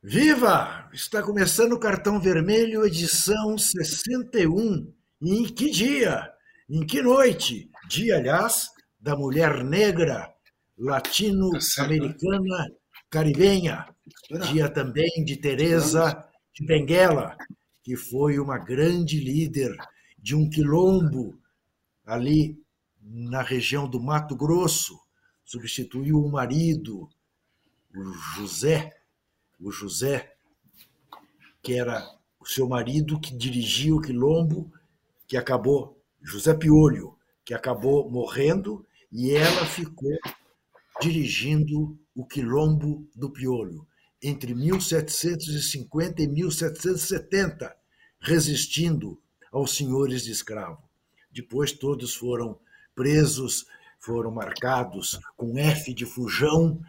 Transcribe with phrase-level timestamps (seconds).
[0.00, 0.88] Viva!
[0.92, 4.94] Está começando o Cartão Vermelho, edição 61.
[5.20, 6.32] E em que dia?
[6.70, 7.68] Em que noite?
[7.88, 8.68] Dia, aliás,
[9.00, 10.32] da mulher negra,
[10.78, 12.70] latino-americana,
[13.10, 13.92] caribenha.
[14.52, 16.24] Dia também de Teresa
[16.54, 17.36] de Benguela,
[17.82, 19.76] que foi uma grande líder
[20.16, 21.36] de um quilombo
[22.06, 22.56] ali
[23.02, 24.96] na região do Mato Grosso.
[25.44, 27.08] Substituiu o marido,
[27.92, 28.97] o José
[29.60, 30.34] o José,
[31.62, 32.08] que era
[32.40, 34.72] o seu marido que dirigia o quilombo,
[35.26, 40.16] que acabou, José Piolho, que acabou morrendo, e ela ficou
[41.00, 43.86] dirigindo o quilombo do Piolho
[44.22, 47.76] entre 1750 e 1770,
[48.20, 49.20] resistindo
[49.52, 50.82] aos senhores de escravo.
[51.30, 52.58] Depois todos foram
[52.94, 53.66] presos,
[54.00, 56.80] foram marcados com F de fujão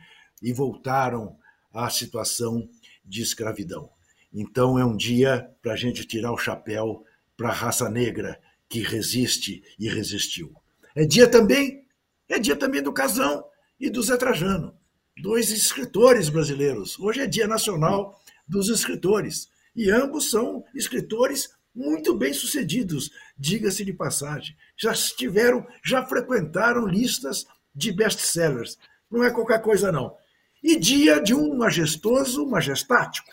[0.41, 1.37] e voltaram
[1.73, 2.67] à situação
[3.05, 3.89] de escravidão.
[4.33, 7.03] Então é um dia para a gente tirar o chapéu
[7.35, 10.53] para a raça negra que resiste e resistiu.
[10.95, 11.85] É dia também,
[12.27, 13.43] é dia também do Casão
[13.79, 14.75] e do Zé Trajano,
[15.17, 16.99] dois escritores brasileiros.
[16.99, 23.93] Hoje é dia nacional dos escritores e ambos são escritores muito bem sucedidos, diga-se de
[23.93, 24.55] passagem.
[24.75, 28.77] Já tiveram, já frequentaram listas de best-sellers.
[29.09, 30.15] Não é qualquer coisa não
[30.63, 33.29] e dia de um majestoso majestático.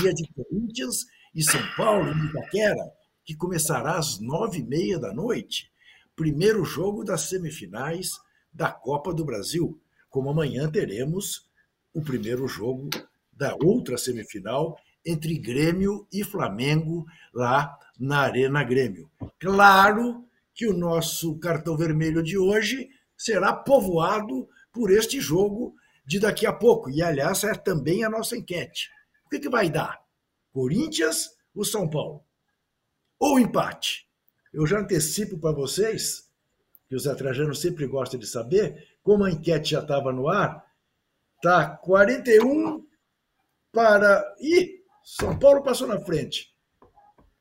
[0.00, 2.92] Dia de Corinthians e São Paulo, em Itaquera,
[3.24, 5.70] que começará às nove e meia da noite.
[6.14, 8.12] Primeiro jogo das semifinais
[8.52, 11.48] da Copa do Brasil, como amanhã teremos
[11.92, 12.88] o primeiro jogo
[13.32, 19.10] da outra semifinal entre Grêmio e Flamengo lá na Arena Grêmio.
[19.38, 26.46] Claro que o nosso cartão vermelho de hoje será povoado por este jogo de daqui
[26.46, 26.90] a pouco.
[26.90, 28.90] E, aliás, é também a nossa enquete.
[29.26, 30.02] O que, que vai dar?
[30.52, 32.24] Corinthians ou São Paulo?
[33.18, 34.08] Ou empate?
[34.52, 36.30] Eu já antecipo para vocês,
[36.88, 40.64] que o Zé Trajano sempre gosta de saber, como a enquete já estava no ar,
[41.42, 42.86] tá 41
[43.72, 44.34] para.
[44.40, 46.54] Ih, São Paulo passou na frente.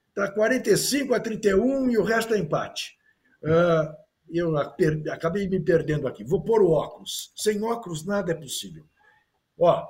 [0.09, 2.97] Está 45 a 31 e o resto é empate.
[3.43, 6.23] Uh, eu acabei me perdendo aqui.
[6.23, 7.31] Vou pôr o óculos.
[7.35, 8.85] Sem óculos nada é possível.
[9.57, 9.85] Ó,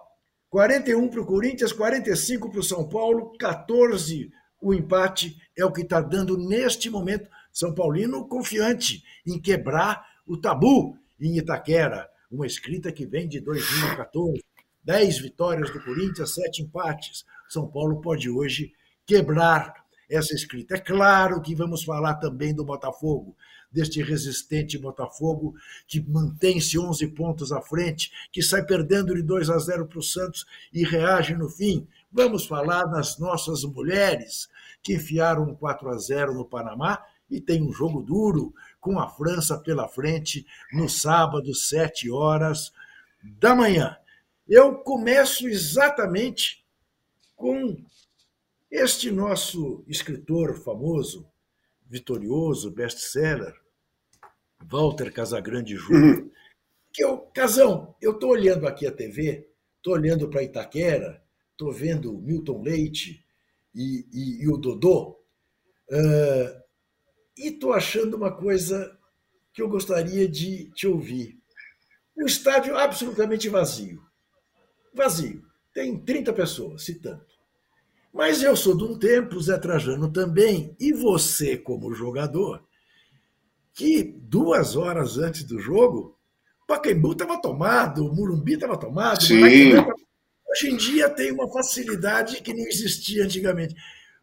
[0.49, 4.31] 41 para o Corinthians, 45 para o São Paulo, 14
[4.63, 7.29] o empate é o que está dando neste momento.
[7.51, 12.09] São Paulino confiante em quebrar o tabu em Itaquera.
[12.31, 14.41] Uma escrita que vem de 2014.
[14.85, 17.25] 10 vitórias do Corinthians, 7 empates.
[17.49, 18.71] São Paulo pode hoje
[19.05, 19.73] quebrar
[20.09, 20.75] essa escrita.
[20.75, 23.35] É claro que vamos falar também do Botafogo
[23.73, 25.55] deste resistente Botafogo,
[25.87, 30.03] que mantém-se 11 pontos à frente, que sai perdendo de 2 a 0 para o
[30.03, 31.87] Santos e reage no fim.
[32.11, 34.47] Vamos falar das nossas mulheres,
[34.81, 39.09] que enfiaram um 4 a 0 no Panamá e tem um jogo duro com a
[39.09, 42.71] França pela frente no sábado, 7 horas
[43.23, 43.97] da manhã.
[44.47, 46.63] Eu começo exatamente
[47.35, 47.75] com
[48.69, 51.25] este nosso escritor famoso,
[51.87, 53.62] vitorioso, best-seller,
[54.69, 56.31] Walter Casagrande Júnior, uhum.
[56.91, 62.17] que eu, Casão, eu estou olhando aqui a TV, estou olhando para Itaquera, estou vendo
[62.19, 63.23] Milton Leite
[63.73, 65.19] e, e, e o Dodô,
[65.89, 66.63] uh,
[67.37, 68.97] e estou achando uma coisa
[69.53, 71.39] que eu gostaria de te ouvir.
[72.15, 74.03] O estádio absolutamente vazio.
[74.93, 75.43] Vazio.
[75.73, 77.33] Tem 30 pessoas, se tanto.
[78.13, 82.63] Mas eu sou de um tempo, Zé Trajano também, e você, como jogador,
[83.73, 86.17] que duas horas antes do jogo,
[86.67, 89.73] Pacaembu estava tomado, o Murumbi estava tomado, Sim.
[90.53, 93.75] Hoje em dia tem uma facilidade que não existia antigamente.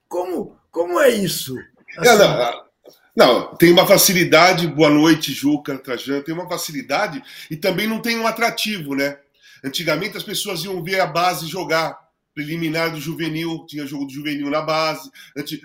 [0.09, 1.56] Como, como é isso?
[1.99, 2.19] Assim...
[2.19, 2.71] Não,
[3.16, 7.20] não, tem uma facilidade, boa noite, Juca, Trajano, tem uma facilidade
[7.50, 9.19] e também não tem um atrativo, né?
[9.64, 11.99] Antigamente as pessoas iam ver a base jogar,
[12.32, 15.11] preliminar do juvenil, tinha jogo do juvenil na base,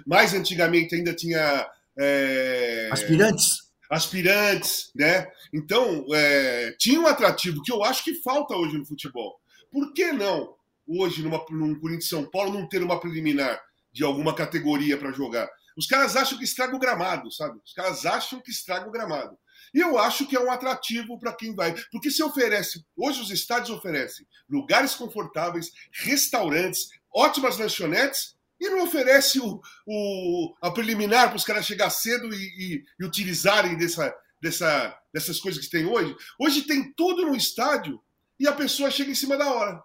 [0.05, 1.67] mais antigamente ainda tinha.
[1.97, 2.89] É...
[2.91, 3.64] Aspirantes?
[3.89, 5.27] Aspirantes, né?
[5.53, 9.39] Então, é, tinha um atrativo que eu acho que falta hoje no futebol.
[9.71, 10.55] Por que não,
[10.87, 13.61] hoje, numa, num Corinthians São Paulo, não ter uma preliminar
[13.91, 15.49] de alguma categoria para jogar?
[15.77, 17.59] Os caras acham que estraga o gramado, sabe?
[17.63, 19.37] Os caras acham que estraga o gramado.
[19.73, 21.75] E eu acho que é um atrativo para quem vai.
[21.91, 29.39] Porque se oferece, hoje os estádios oferecem lugares confortáveis, restaurantes, ótimas lanchonetes e não oferece
[29.39, 34.97] o, o a preliminar para os caras chegar cedo e, e, e, utilizarem dessa, dessa,
[35.13, 36.15] dessas coisas que tem hoje.
[36.39, 38.01] Hoje tem tudo no estádio
[38.39, 39.81] e a pessoa chega em cima da hora.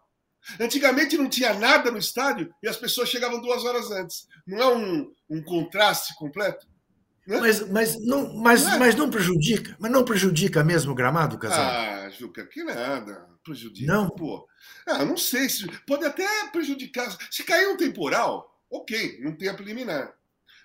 [0.58, 4.26] Antigamente não tinha nada no estádio e as pessoas chegavam duas horas antes.
[4.46, 6.67] Não é um, um contraste completo?
[7.26, 7.38] Né?
[7.38, 8.78] Mas, mas, não, mas, não é?
[8.78, 9.76] mas não prejudica?
[9.78, 11.61] Mas não prejudica mesmo o gramado, Casal?
[11.61, 13.28] Ah, Juca, que nada.
[13.44, 13.93] Prejudica.
[13.93, 14.08] Não?
[14.08, 14.46] Pô.
[14.87, 15.49] Ah, não sei.
[15.49, 17.17] Se, pode até prejudicar.
[17.31, 20.14] Se cair um temporal, ok, não tem a preliminar.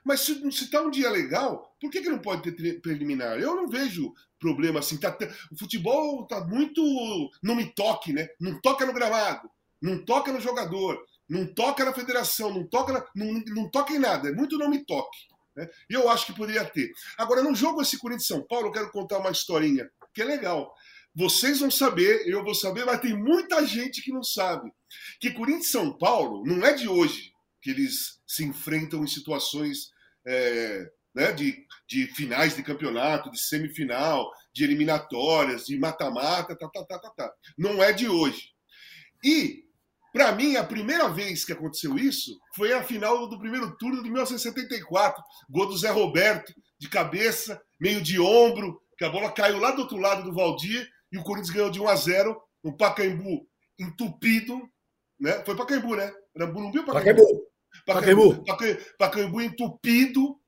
[0.05, 3.39] Mas se está um dia legal, por que, que não pode ter preliminar?
[3.39, 4.97] Eu não vejo problema assim.
[4.97, 5.17] Tá,
[5.51, 6.81] o futebol está muito.
[7.41, 8.27] Não me toque, né?
[8.39, 9.49] Não toca no gramado,
[9.81, 13.99] não toca no jogador, não toca na federação, não toca, na, não, não toca em
[13.99, 14.29] nada.
[14.29, 15.17] É muito não me toque.
[15.55, 15.67] Né?
[15.89, 16.91] E eu acho que poderia ter.
[17.17, 20.71] Agora, no jogo esse Corinthians São Paulo, eu quero contar uma historinha que é legal.
[21.15, 24.71] Vocês vão saber, eu vou saber, mas tem muita gente que não sabe.
[25.19, 27.33] Que Corinthians São Paulo não é de hoje
[27.65, 29.89] que eles se enfrentam em situações
[30.23, 36.85] é, né, de, de finais de campeonato, de semifinal, de eliminatórias, de mata-mata, tá, tá,
[36.85, 37.33] tá, tá, tá.
[37.57, 38.51] Não é de hoje.
[39.23, 39.63] E,
[40.13, 44.11] para mim, a primeira vez que aconteceu isso foi a final do primeiro turno de
[44.11, 45.23] 1974.
[45.49, 49.81] Gol do Zé Roberto, de cabeça, meio de ombro, que a bola caiu lá do
[49.81, 53.47] outro lado do Valdir e o Corinthians ganhou de 1 a 0 um Pacaembu
[53.79, 54.61] entupido.
[55.19, 55.43] Né?
[55.43, 56.13] Foi Pacaembu, né?
[56.35, 57.23] Era Burumbi ou Pacaembu?
[57.23, 57.54] Pacaembu.
[57.85, 58.43] Pacaembu.
[58.97, 60.39] Pacaembu, entupido.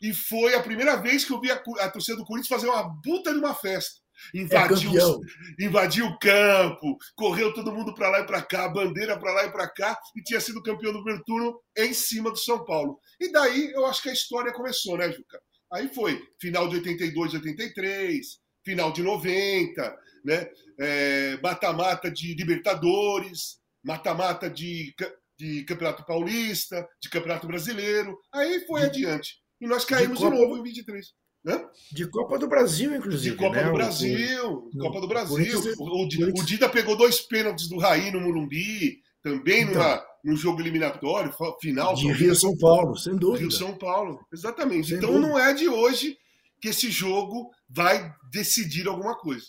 [0.00, 3.00] E foi a primeira vez que eu vi a, a torcida do Corinthians fazer uma
[3.00, 4.02] puta de uma festa.
[4.34, 9.32] Invadiu, é invadiu o campo, correu todo mundo para lá e para cá, bandeira para
[9.32, 12.64] lá e para cá, e tinha sido campeão do primeiro turno em cima do São
[12.64, 12.98] Paulo.
[13.20, 15.40] E daí eu acho que a história começou, né, Juca?
[15.72, 20.48] Aí foi final de 82, 83, final de 90, né?
[20.78, 24.94] É, mata-mata de Libertadores, mata-mata de
[25.38, 28.16] de Campeonato Paulista, de Campeonato Brasileiro.
[28.32, 29.36] Aí foi de, adiante.
[29.60, 31.06] E nós caímos de, Copa, de novo em 23.
[31.44, 31.68] Né?
[31.90, 33.36] De Copa do Brasil, inclusive.
[33.36, 33.64] De Copa né?
[33.64, 34.48] do Brasil.
[34.48, 35.60] O, Copa do Brasil.
[35.78, 40.36] O, o, o, Dida pegou dois pênaltis do Raí no Morumbi, também então, numa, num
[40.36, 41.94] jogo eliminatório, final.
[41.94, 43.40] De Rio São Paulo, sem dúvida.
[43.40, 44.88] Rio São Paulo, exatamente.
[44.88, 45.28] Sem então dúvida.
[45.28, 46.16] não é de hoje
[46.60, 49.46] que esse jogo vai decidir alguma coisa.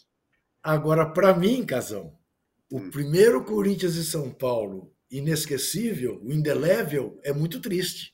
[0.63, 2.17] Agora, para mim, Casão,
[2.71, 2.89] o hum.
[2.89, 8.13] primeiro Corinthians e São Paulo inesquecível, o indelével, é muito triste.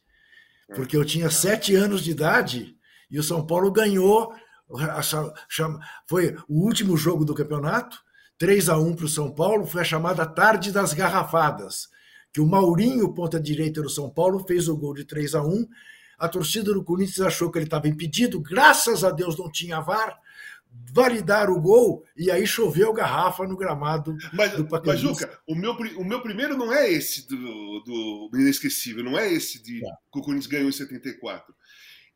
[0.69, 0.75] É.
[0.75, 2.75] Porque eu tinha sete anos de idade
[3.09, 4.33] e o São Paulo ganhou.
[6.07, 7.97] Foi o último jogo do campeonato,
[8.37, 11.87] 3 a 1 para o São Paulo, foi a chamada Tarde das Garrafadas,
[12.31, 15.67] que o Maurinho, ponta direita do São Paulo, fez o gol de 3 a 1
[16.19, 20.17] A torcida do Corinthians achou que ele estava impedido, graças a Deus não tinha VAR,
[20.71, 24.87] validar o gol e aí choveu garrafa no gramado mas, do Pacaembu.
[24.87, 29.31] Mas, Juca, o meu, o meu primeiro não é esse do, do inesquecível, não é
[29.31, 29.89] esse de é.
[30.11, 31.53] que o Corinthians ganhou em 74.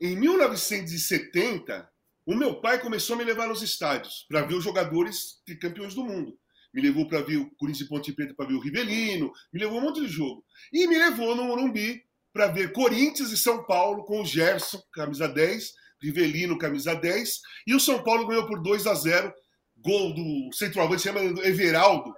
[0.00, 1.88] Em 1970,
[2.26, 5.94] o meu pai começou a me levar nos estádios para ver os jogadores de campeões
[5.94, 6.36] do mundo.
[6.72, 9.78] Me levou para ver o Corinthians e Ponte Preta para ver o Rivelino, me levou
[9.78, 10.44] um monte de jogo.
[10.72, 12.02] E me levou no Morumbi
[12.32, 15.72] para ver Corinthians e São Paulo com o Gerson, camisa 10,
[16.04, 19.32] Rivelino, camisa 10, e o São Paulo ganhou por 2 a 0
[19.76, 22.14] gol do centroavante, se chama Everaldo,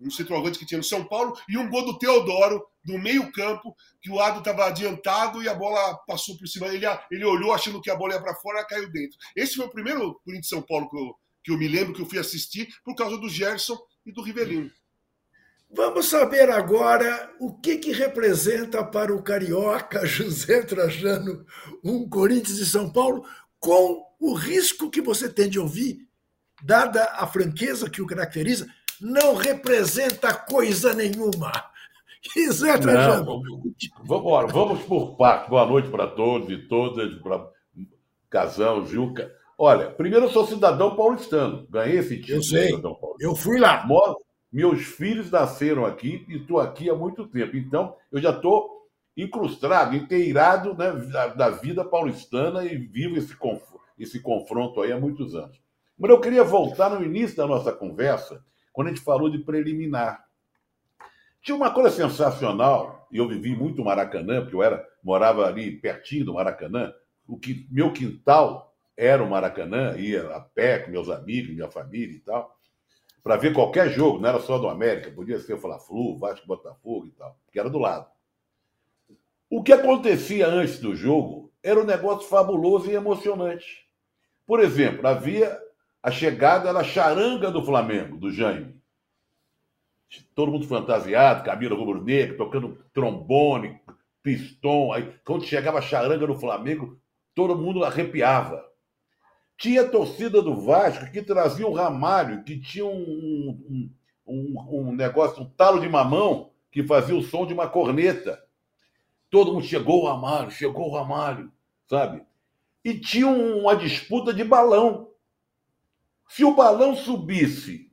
[0.00, 3.74] um centroavante que tinha no São Paulo, e um gol do Teodoro, do meio campo,
[4.02, 6.66] que o Ado estava adiantado e a bola passou por cima.
[6.66, 9.16] Ele, ele olhou achando que a bola ia para fora caiu dentro.
[9.36, 11.14] Esse foi o primeiro Corinthians São Paulo que eu,
[11.44, 14.70] que eu me lembro, que eu fui assistir, por causa do Gerson e do Rivelino.
[15.76, 21.44] Vamos saber agora o que, que representa para o carioca José Trajano
[21.82, 23.24] um Corinthians e São Paulo,
[23.58, 26.06] com o risco que você tem de ouvir,
[26.62, 28.68] dada a franqueza que o caracteriza,
[29.00, 31.50] não representa coisa nenhuma.
[32.36, 33.42] José Trajano.
[34.04, 35.50] Vamos, vamos por parte.
[35.50, 37.48] Boa noite para todos e todas, para
[38.30, 39.28] Casão, Juca.
[39.58, 42.38] Olha, primeiro eu sou cidadão paulistano, ganhei esse título.
[42.38, 42.82] Eu sei,
[43.20, 43.84] eu fui lá.
[43.86, 44.23] Moro,
[44.54, 47.56] meus filhos nasceram aqui e estou aqui há muito tempo.
[47.56, 53.60] Então, eu já estou incrustado, inteirado né, da, da, vida paulistana e vivo esse, conf
[53.98, 55.60] esse confronto aí há muitos anos.
[55.98, 60.24] Mas eu queria voltar no início da nossa conversa, quando a gente falou de preliminar.
[61.42, 66.26] Tinha uma coisa sensacional, e eu vivi muito Maracanã, porque eu era, morava ali pertinho
[66.26, 66.92] do Maracanã,
[67.26, 72.14] o que meu quintal era o Maracanã, ia a pé com meus amigos, minha família
[72.14, 72.54] e tal
[73.24, 77.10] para ver qualquer jogo, não era só do América, podia ser Fla-Flu, Vasco, Botafogo e
[77.12, 78.06] tal, que era do lado.
[79.48, 83.88] O que acontecia antes do jogo era um negócio fabuloso e emocionante.
[84.46, 85.58] Por exemplo, havia
[86.02, 88.78] a chegada da charanga do Flamengo, do Jaime.
[90.34, 93.80] Todo mundo fantasiado, Camila rubro-negra, tocando trombone,
[94.22, 94.92] pistão.
[94.92, 97.00] Aí, quando chegava a charanga do Flamengo,
[97.34, 98.62] todo mundo arrepiava.
[99.56, 102.90] Tinha torcida do Vasco que trazia o Ramalho, que tinha um,
[103.68, 103.90] um,
[104.26, 108.42] um, um negócio, um talo de mamão que fazia o som de uma corneta.
[109.30, 111.52] Todo mundo chegou o Ramalho, chegou o Ramalho,
[111.86, 112.22] sabe?
[112.84, 115.10] E tinha uma disputa de balão.
[116.28, 117.90] Se o balão subisse,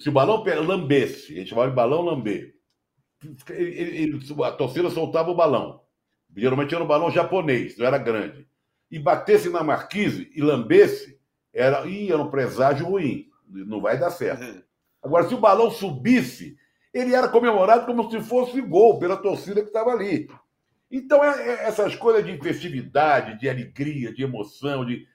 [0.00, 2.56] se o balão lambesse, a gente chamava de balão lamber,
[4.44, 5.80] a torcida soltava o balão.
[6.36, 8.46] Geralmente era um balão japonês, não era grande.
[8.90, 11.18] E batesse na marquise e lambesse,
[11.52, 13.28] era, ia era um presságio ruim.
[13.48, 14.42] Não vai dar certo.
[14.42, 14.62] Uhum.
[15.02, 16.56] Agora, se o balão subisse,
[16.92, 20.28] ele era comemorado como se fosse gol pela torcida que estava ali.
[20.90, 25.06] Então, é, é, essas coisas de festividade, de alegria, de emoção, de...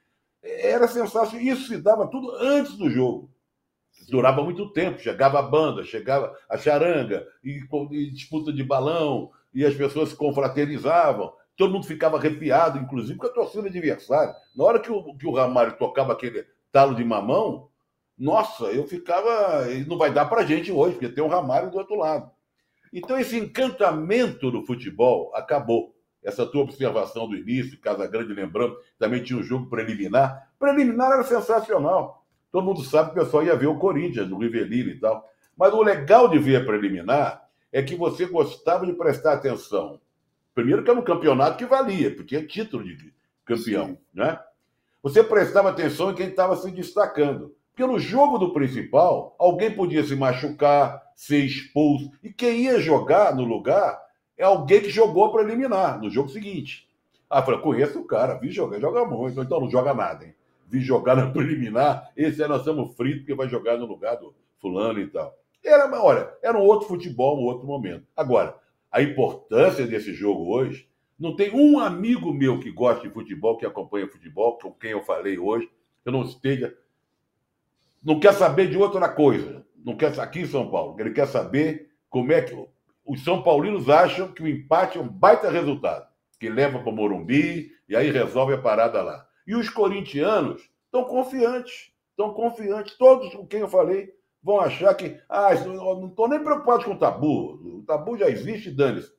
[0.42, 1.44] era sensacional.
[1.44, 3.30] Isso se dava tudo antes do jogo.
[4.08, 5.00] Durava muito tempo.
[5.00, 10.16] Chegava a banda, chegava a charanga, e, e disputa de balão, e as pessoas se
[10.16, 11.32] confraternizavam.
[11.56, 14.34] Todo mundo ficava arrepiado, inclusive com a torcida adversária.
[14.54, 15.34] Na hora que o, que o
[15.78, 17.68] tocava aquele talo de mamão,
[18.18, 19.64] nossa, eu ficava.
[19.86, 22.30] Não vai dar para gente hoje, porque tem um Ramário do outro lado.
[22.92, 25.94] Então, esse encantamento do futebol acabou.
[26.22, 30.48] Essa tua observação do início, Casa Grande lembrando, também tinha um jogo preliminar.
[30.58, 32.24] Preliminar era sensacional.
[32.50, 35.28] Todo mundo sabe que o pessoal ia ver o Corinthians, o Rivelino e tal.
[35.56, 40.00] Mas o legal de ver a preliminar é que você gostava de prestar atenção.
[40.54, 43.12] Primeiro que era um campeonato que valia, porque tinha título de
[43.44, 44.38] campeão, né?
[45.02, 47.54] Você prestava atenção em quem estava se destacando.
[47.70, 52.10] Porque no jogo do principal, alguém podia se machucar, ser expulso.
[52.22, 54.00] E quem ia jogar no lugar
[54.38, 56.88] é alguém que jogou para eliminar no jogo seguinte.
[57.28, 60.34] Ah, falei, conheço o cara, vi jogar, joga muito, então não joga nada, hein?
[60.68, 64.32] Vi jogar na preliminar, esse aí nós estamos fritos porque vai jogar no lugar do
[64.60, 65.36] fulano e tal.
[65.64, 68.06] Era, olha, era um outro futebol, um outro momento.
[68.16, 68.56] Agora,
[68.94, 73.66] a importância desse jogo hoje, não tem um amigo meu que gosta de futebol, que
[73.66, 75.68] acompanha futebol, com quem eu falei hoje,
[76.04, 76.76] eu não esteja
[78.04, 79.64] não quer saber de outra coisa.
[79.82, 80.94] Não quer aqui em São Paulo.
[81.00, 82.54] Ele quer saber como é que
[83.04, 86.06] os São Paulinos acham que o empate é um baita resultado,
[86.38, 89.26] que leva para o Morumbi e aí resolve a parada lá.
[89.46, 92.96] E os corintianos estão confiantes, estão confiantes.
[92.98, 94.12] Todos com quem eu falei
[94.44, 97.78] vão achar que, ah, não estou nem preocupado com o tabu.
[97.78, 99.10] O tabu já existe, dane-se.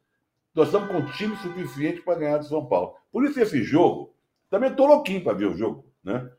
[0.54, 2.94] Nós estamos com time suficiente para ganhar de São Paulo.
[3.12, 4.14] Por isso esse jogo,
[4.52, 6.30] também estou louquinho para ver o jogo, né?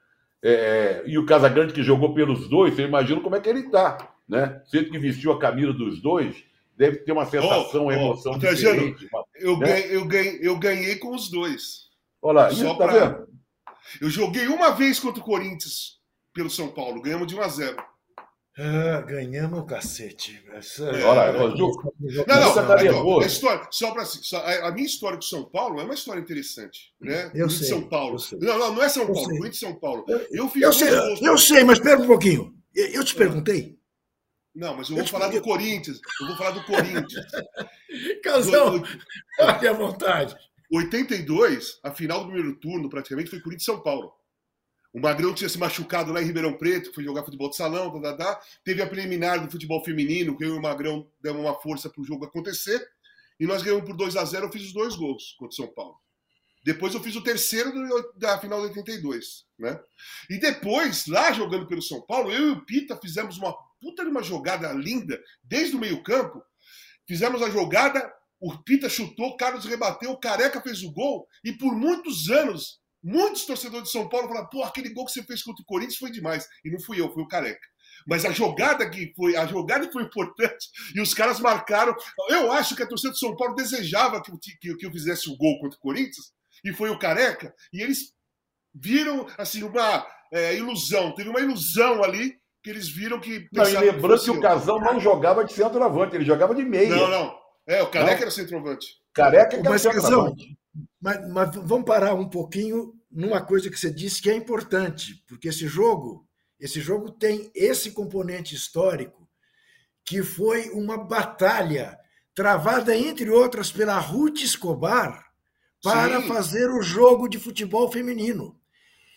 [0.42, 3.60] É, é, e o Casagrande que jogou pelos dois, você imagina como é que ele
[3.60, 4.62] está, né?
[4.66, 6.44] Sendo que vestiu a camisa dos dois,
[6.76, 9.08] deve ter uma sensação, oh, uma emoção oh, diferente.
[9.34, 9.66] eu, né?
[9.66, 11.86] ganhei, eu, ganhei, eu ganhei com os dois.
[12.22, 12.92] Olha lá, Só isso, tá pra...
[12.92, 13.26] vendo?
[14.00, 16.00] Eu joguei uma vez contra o Corinthians
[16.32, 17.95] pelo São Paulo, ganhamos de 1 a 0
[18.58, 20.42] ah, ganhamos o cacete.
[20.54, 20.84] Essa...
[20.84, 21.74] É, Olha, não, não,
[22.26, 26.20] não, a história, só para a, a minha história com São Paulo é uma história
[26.20, 27.30] interessante, né?
[27.34, 28.16] Eu sei, São Paulo.
[28.40, 30.06] Não, não, não é São eu Paulo, Corinthians São Paulo.
[30.30, 30.88] Eu, fiz eu sei,
[31.20, 32.54] eu sei, mas espera um pouquinho.
[32.74, 33.76] Eu te perguntei.
[34.54, 36.00] Não, mas eu vou eu falar do Corinthians.
[36.18, 37.26] Eu vou falar do Corinthians.
[38.24, 38.82] Casão,
[39.38, 40.34] olha à vontade.
[40.72, 44.14] 82, a final do primeiro turno, praticamente, foi Corinthians São Paulo.
[44.96, 47.92] O Magrão tinha se machucado lá em Ribeirão Preto, foi jogar futebol de salão,
[48.64, 52.00] teve a preliminar do futebol feminino, que eu e o Magrão demos uma força para
[52.00, 52.82] o jogo acontecer,
[53.38, 55.66] e nós ganhamos por 2 a 0 eu fiz os dois gols contra o São
[55.66, 55.98] Paulo.
[56.64, 57.70] Depois eu fiz o terceiro
[58.16, 59.78] da final de 82, né?
[60.30, 64.10] E depois, lá jogando pelo São Paulo, eu e o Pita fizemos uma puta de
[64.10, 66.42] uma jogada linda, desde o meio campo,
[67.06, 68.10] fizemos a jogada,
[68.40, 73.46] o Pita chutou, Carlos rebateu, o Careca fez o gol, e por muitos anos Muitos
[73.46, 76.10] torcedores de São Paulo falaram, pô, aquele gol que você fez contra o Corinthians foi
[76.10, 76.44] demais.
[76.64, 77.68] E não fui eu, foi o Careca.
[78.04, 81.94] Mas a jogada que foi, a jogada que foi importante e os caras marcaram.
[82.28, 85.36] Eu acho que a torcida de São Paulo desejava que, que, que eu fizesse o
[85.36, 86.32] gol contra o Corinthians
[86.64, 87.54] e foi o Careca.
[87.72, 88.12] E eles
[88.74, 91.14] viram assim uma é, ilusão.
[91.14, 93.48] Teve uma ilusão ali que eles viram que.
[93.52, 96.88] Não, e lembrando que, que o Casão não jogava de centroavante, ele jogava de meia.
[96.88, 97.38] Não, não.
[97.68, 98.22] É, o Careca não.
[98.22, 98.86] era centroavante.
[99.14, 100.34] Careca que Mas, Casão,
[101.00, 105.48] mas, mas vamos parar um pouquinho numa coisa que você disse que é importante, porque
[105.48, 106.26] esse jogo,
[106.58, 109.28] esse jogo tem esse componente histórico
[110.04, 111.98] que foi uma batalha
[112.34, 115.24] travada entre outras pela Ruth Escobar
[115.82, 116.28] para Sim.
[116.28, 118.58] fazer o jogo de futebol feminino.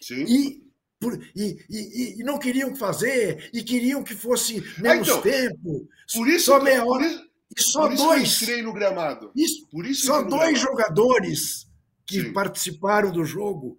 [0.02, 0.24] Sim.
[0.24, 0.70] E
[1.00, 5.88] por, e, e, e, não queriam fazer, e queriam que fosse menos ah, então, tempo,
[6.14, 7.06] por isso, só meia hora.
[7.06, 7.26] Por isso,
[7.58, 8.64] e só dois.
[8.64, 9.32] no gramado.
[9.36, 11.69] Isso, por isso só dois jogadores
[12.10, 12.34] que Sim.
[12.34, 13.78] participaram do jogo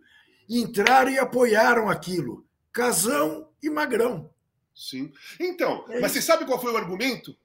[0.48, 2.46] entraram e apoiaram aquilo.
[2.72, 4.32] Casão e Magrão.
[4.72, 5.12] Sim.
[5.40, 7.36] Então, é mas você sabe qual foi o argumento?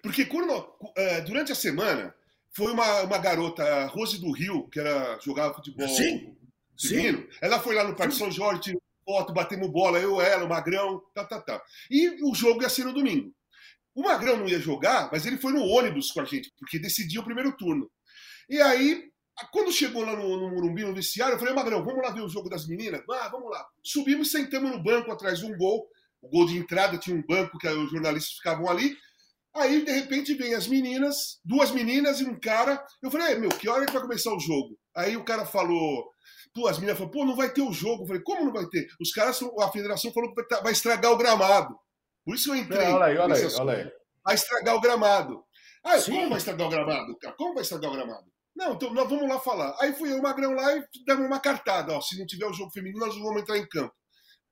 [0.00, 2.14] Porque quando, uh, durante a semana
[2.52, 6.36] foi uma, uma garota, Rose do Rio, que era, jogava futebol Sim.
[6.76, 7.26] Sim.
[7.40, 8.20] Ela foi lá no Parque Sim.
[8.20, 11.62] São Jorge, tirou foto, batemos bola, eu, ela, o Magrão, tá, tá, tá.
[11.90, 13.34] E o jogo ia ser no domingo.
[13.94, 17.20] O Magrão não ia jogar, mas ele foi no ônibus com a gente, porque decidia
[17.20, 17.90] o primeiro turno.
[18.48, 19.10] E aí,
[19.50, 22.28] quando chegou lá no, no Morumbi, no vestiário, eu falei, Magrão, vamos lá ver o
[22.28, 23.02] jogo das meninas?
[23.10, 23.64] Ah, vamos lá.
[23.82, 25.88] Subimos sentamos no banco atrás de um gol.
[26.22, 28.96] O gol de entrada tinha um banco que os jornalistas ficavam ali.
[29.54, 32.84] Aí, de repente, vem as meninas, duas meninas e um cara.
[33.02, 34.76] Eu falei, meu, que hora que vai começar o jogo?
[34.96, 36.10] Aí o cara falou,
[36.52, 38.02] pô, as meninas falaram, pô, não vai ter o jogo.
[38.02, 38.86] Eu falei, como não vai ter?
[39.00, 41.76] Os caras, a federação falou que vai estragar o gramado.
[42.24, 42.84] Por isso eu entrei.
[42.84, 43.92] É, olha aí, olha aí, olha aí.
[44.24, 45.44] Vai estragar o gramado.
[45.84, 47.34] Ah, como vai estragar o gramado, cara?
[47.36, 48.33] Como vai estragar o gramado?
[48.54, 49.76] Não, então nós vamos lá falar.
[49.80, 51.92] Aí fui eu e o Magrão lá e demos uma cartada.
[51.92, 53.94] Ó, se não tiver o jogo feminino, nós não vamos entrar em campo.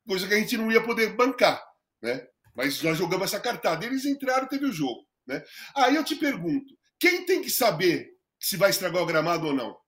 [0.07, 1.63] Coisa que a gente não ia poder bancar,
[2.03, 2.27] né?
[2.55, 3.87] Mas nós jogamos essa cartada.
[3.87, 5.07] Eles entraram, teve o jogo.
[5.27, 5.43] Né?
[5.77, 9.79] Aí eu te pergunto: quem tem que saber se vai estragar o gramado ou não?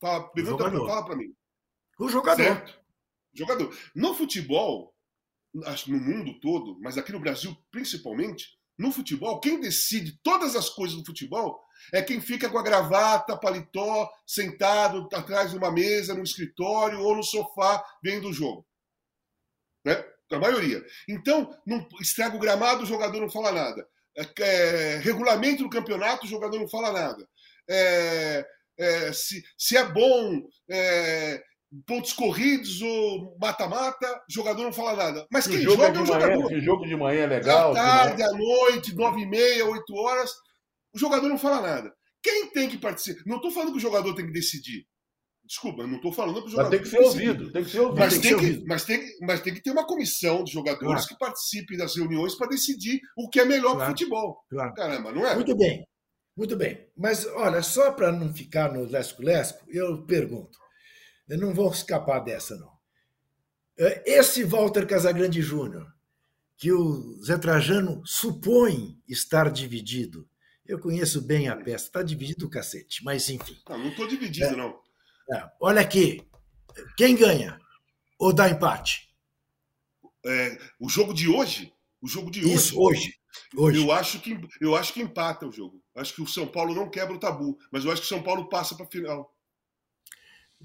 [0.00, 1.34] Fala, pergunta pra, fala para mim.
[1.98, 2.42] O jogador.
[2.42, 2.80] Certo?
[3.32, 3.74] Jogador.
[3.94, 4.94] No futebol,
[5.64, 10.68] acho no mundo todo, mas aqui no Brasil principalmente, no futebol, quem decide todas as
[10.68, 11.62] coisas do futebol
[11.92, 17.16] é quem fica com a gravata, paletó, sentado atrás de uma mesa, no escritório ou
[17.16, 18.66] no sofá vendo o jogo.
[19.84, 20.04] Né?
[20.30, 20.82] A maioria.
[21.06, 23.86] Então, não estraga o gramado, o jogador não fala nada.
[24.16, 27.28] É, é, regulamento do campeonato, o jogador não fala nada.
[27.68, 28.46] É,
[28.78, 31.42] é, se, se é bom é,
[31.86, 35.26] pontos corridos ou mata-mata, o jogador não fala nada.
[35.30, 36.48] Mas quem joga é o jogador.
[36.48, 37.72] Se o jogo de manhã é legal.
[37.72, 40.30] À tarde, à noite, nove e meia, oito horas,
[40.94, 41.92] o jogador não fala nada.
[42.22, 43.22] Quem tem que participar?
[43.26, 44.86] Não estou falando que o jogador tem que decidir.
[45.44, 46.70] Desculpa, não estou falando que o jogador.
[46.70, 47.98] Mas tem que ser ouvido, tem que ser ouvido.
[47.98, 51.08] Mas tem, que, mas tem, mas tem que ter uma comissão de jogadores claro.
[51.08, 53.78] que participem das reuniões para decidir o que é melhor claro.
[53.78, 54.44] para o futebol.
[54.48, 54.74] Claro.
[54.74, 55.34] Caramba, não é?
[55.34, 55.84] Muito bem,
[56.36, 56.86] muito bem.
[56.96, 60.61] Mas olha, só para não ficar no lesco-lesco, eu pergunto.
[61.28, 62.72] Não vou escapar dessa, não.
[63.78, 65.92] É, esse Walter Casagrande Júnior,
[66.56, 70.28] que o Zé Trajano supõe estar dividido.
[70.64, 73.56] Eu conheço bem a peça, está dividido o cacete, mas enfim.
[73.68, 74.78] não estou dividido, é, não.
[75.32, 76.26] É, olha aqui,
[76.96, 77.58] quem ganha
[78.18, 79.10] ou dá empate?
[80.24, 81.72] É, o jogo de hoje?
[82.00, 82.54] O jogo de hoje.
[82.54, 83.14] Isso, hoje.
[83.56, 83.82] hoje.
[83.82, 85.82] Eu, acho que, eu acho que empata o jogo.
[85.96, 88.22] Acho que o São Paulo não quebra o tabu, mas eu acho que o São
[88.22, 89.31] Paulo passa para a final.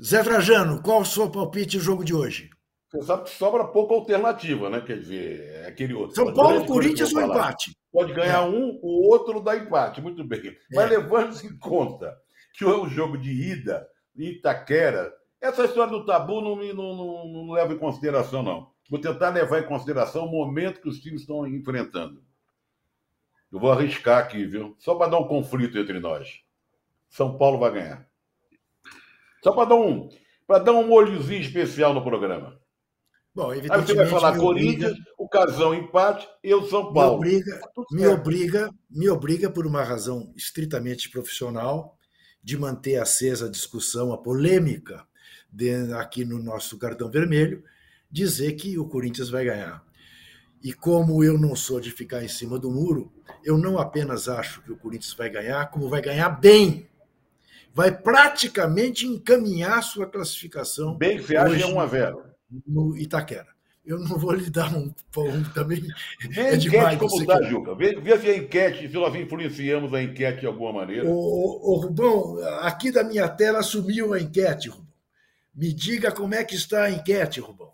[0.01, 2.49] Zé Trajano, qual o seu palpite no jogo de hoje?
[2.89, 4.81] Você sabe que sobra pouca alternativa, né?
[4.81, 6.15] Quer dizer, é aquele outro.
[6.15, 7.75] São Paulo, Corinthians ou empate?
[7.91, 8.49] Pode ganhar é.
[8.49, 10.55] um, o outro dá empate, muito bem.
[10.71, 10.97] Mas é.
[10.97, 12.15] levando em conta
[12.53, 15.13] que o jogo de ida Itaquera.
[15.39, 18.71] Essa história do tabu não, me, não, não, não leva em consideração, não.
[18.89, 22.23] Vou tentar levar em consideração o momento que os times estão enfrentando.
[23.51, 24.75] Eu vou arriscar aqui, viu?
[24.79, 26.41] Só para dar um conflito entre nós.
[27.10, 28.07] São Paulo vai ganhar.
[29.47, 30.10] Só para dar um
[30.45, 32.57] para dar um molhozinho especial no programa.
[33.36, 37.21] Bom, Aí você vai falar Corinthians, obriga, o Casão empate e o São Paulo.
[37.21, 41.95] Me obriga, tá me obriga, me obriga por uma razão estritamente profissional
[42.41, 45.05] de manter acesa a discussão, a polêmica
[45.51, 47.63] de, aqui no nosso cartão vermelho,
[48.10, 49.86] dizer que o Corinthians vai ganhar.
[50.63, 54.63] E como eu não sou de ficar em cima do muro, eu não apenas acho
[54.63, 56.89] que o Corinthians vai ganhar, como vai ganhar bem.
[57.78, 60.98] Vai praticamente encaminhar sua classificação.
[60.98, 62.24] Bem, você acha 1 a 0
[62.66, 63.56] no Itaquera
[63.88, 65.82] eu não vou lhe dar um pão também.
[66.30, 67.74] Vê é enquete como está, Juca.
[67.74, 71.08] Vê, vê se a enquete, se nós influenciamos a enquete de alguma maneira.
[71.08, 74.94] Rubão, aqui da minha tela sumiu a enquete, Rubão.
[75.56, 77.72] Me diga como é que está a enquete, Rubão.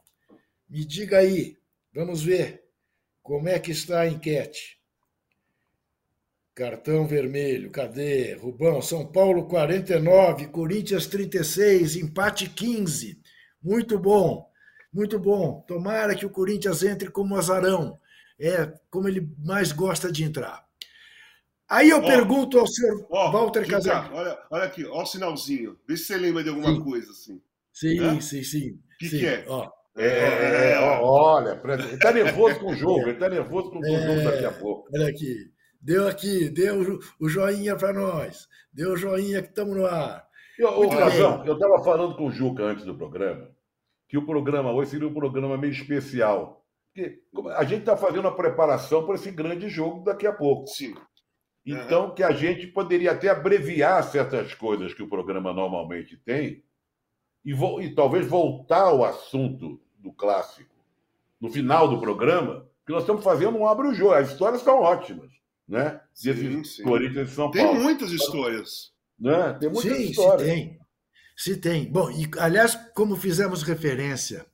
[0.69, 1.57] Me diga aí.
[1.91, 2.63] Vamos ver
[3.23, 4.79] como é que está a enquete.
[6.55, 8.33] Cartão vermelho, cadê?
[8.35, 13.19] Rubão, São Paulo 49, Corinthians 36, empate 15.
[13.61, 14.47] Muito bom.
[14.93, 15.63] Muito bom.
[15.67, 17.99] Tomara que o Corinthians entre como azarão.
[18.39, 20.63] É como ele mais gosta de entrar.
[21.67, 24.13] Aí eu pergunto ao senhor ó, Walter Casagrande.
[24.13, 25.75] Olha, olha aqui, olha o sinalzinho.
[25.87, 26.83] Vê se você lembra de alguma sim.
[26.83, 27.41] coisa assim.
[27.71, 28.69] Sim, sim, sim.
[28.71, 29.43] O que, que, é?
[29.47, 29.71] Ó.
[29.95, 33.85] É, é, é olha, ele está nervoso com o jogo, ele está nervoso com o
[33.85, 34.89] jogo é, daqui a pouco.
[34.93, 35.51] Olha aqui,
[35.83, 40.25] deu aqui, deu o joinha para nós, deu o joinha que estamos no ar.
[40.57, 43.49] Eu, ô, Casão, eu estava falando com o Juca antes do programa,
[44.07, 46.65] que o programa hoje seria um programa meio especial.
[46.93, 47.23] Porque
[47.55, 50.67] a gente está fazendo a preparação para esse grande jogo daqui a pouco.
[50.67, 50.95] Sim.
[51.65, 52.13] Então, uhum.
[52.13, 56.63] que a gente poderia até abreviar certas coisas que o programa normalmente tem
[57.43, 60.73] e, e talvez voltar ao assunto do clássico
[61.39, 64.13] no final do programa, que nós estamos fazendo um abre o jogo.
[64.13, 65.31] As histórias são ótimas,
[65.67, 66.01] né?
[66.13, 66.83] Sim, sim.
[66.83, 67.71] Corinthians e São Paulo.
[67.71, 68.91] Tem muitas histórias.
[69.19, 69.53] Né?
[69.59, 70.47] Tem muitas sim, histórias.
[70.47, 70.79] Sim, tem.
[71.35, 71.91] Se tem.
[71.91, 74.45] Bom, e aliás, como fizemos referência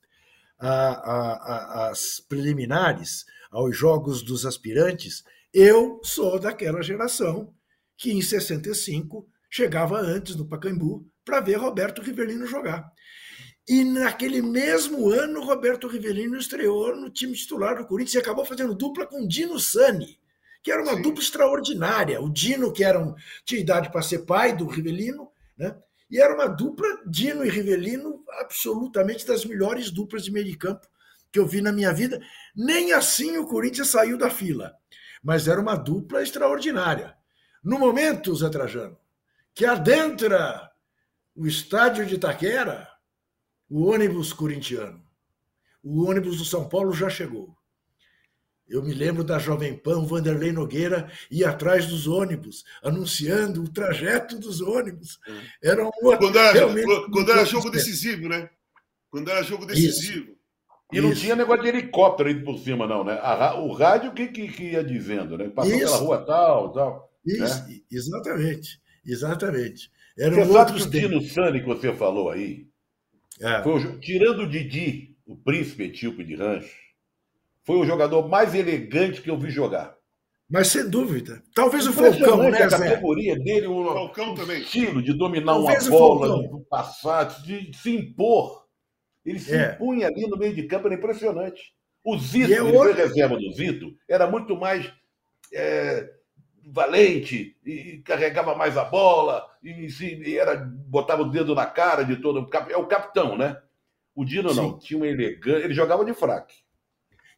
[0.59, 7.53] as preliminares aos jogos dos aspirantes, eu sou daquela geração
[7.97, 12.91] que em 65 chegava antes no Pacaembu para ver Roberto Rivelino jogar.
[13.67, 18.75] E naquele mesmo ano, Roberto Rivelino estreou no time titular do Corinthians e acabou fazendo
[18.75, 20.19] dupla com Dino Sani,
[20.61, 21.01] que era uma Sim.
[21.01, 22.21] dupla extraordinária.
[22.21, 25.75] O Dino, que era um, tinha idade para ser pai do Rivelino, né?
[26.09, 30.87] e era uma dupla, Dino e Rivelino, absolutamente das melhores duplas de meio de campo
[31.31, 32.19] que eu vi na minha vida.
[32.55, 34.73] Nem assim o Corinthians saiu da fila,
[35.23, 37.15] mas era uma dupla extraordinária.
[37.63, 38.97] No momento, Zé Trajano,
[39.53, 40.71] que adentra
[41.35, 42.87] o estádio de Itaquera,
[43.69, 45.03] o ônibus corintiano.
[45.83, 47.55] O ônibus do São Paulo já chegou.
[48.69, 54.37] Eu me lembro da Jovem Pan, Vanderlei Nogueira ia atrás dos ônibus, anunciando o trajeto
[54.37, 55.19] dos ônibus.
[55.61, 55.69] É.
[55.71, 56.67] Era um quando era,
[57.11, 58.49] quando era jogo decisivo, né?
[59.09, 60.25] Quando era jogo decisivo.
[60.25, 60.39] Isso.
[60.91, 61.21] E não Isso.
[61.21, 63.19] tinha negócio de helicóptero aí por cima, não, né?
[63.57, 65.49] o rádio que, que, que, ia dizendo, né?
[65.49, 65.85] Passou Isso.
[65.85, 67.11] pela rua tal, tal.
[67.25, 67.79] Isso, né?
[67.91, 68.81] exatamente.
[69.05, 69.91] Exatamente.
[70.17, 72.67] Eram você sabe que o Dino Sani que você falou aí,
[73.39, 73.63] é.
[73.63, 76.75] foi tirando o Didi, o príncipe etíope de rancho,
[77.65, 79.95] foi o jogador mais elegante que eu vi jogar.
[80.49, 81.43] Mas sem dúvida.
[81.53, 84.61] Talvez o Falcão, né, a categoria dele, o, Falcão também.
[84.61, 88.65] estilo de dominar Talvez uma bola, de passar, de, de se impor.
[89.23, 89.73] Ele se é.
[89.73, 91.61] impunha ali no meio de campo, era impressionante.
[92.03, 94.91] O Zito, é foi reserva do Zito, era muito mais
[95.53, 96.09] é,
[96.65, 102.15] valente e carregava mais a bola e, e, era botava o dedo na cara de
[102.17, 103.61] todo é o capitão, né?
[104.15, 104.55] O Dino Sim.
[104.55, 106.55] não, tinha um elegante, ele jogava de fraque.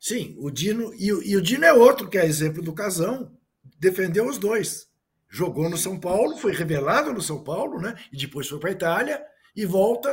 [0.01, 3.31] Sim, o Dino e, e, o Dino é outro que é exemplo do Casão,
[3.77, 4.87] defendeu os dois.
[5.29, 7.95] Jogou no São Paulo, foi revelado no São Paulo, né?
[8.11, 9.23] E depois foi para a Itália
[9.55, 10.11] e volta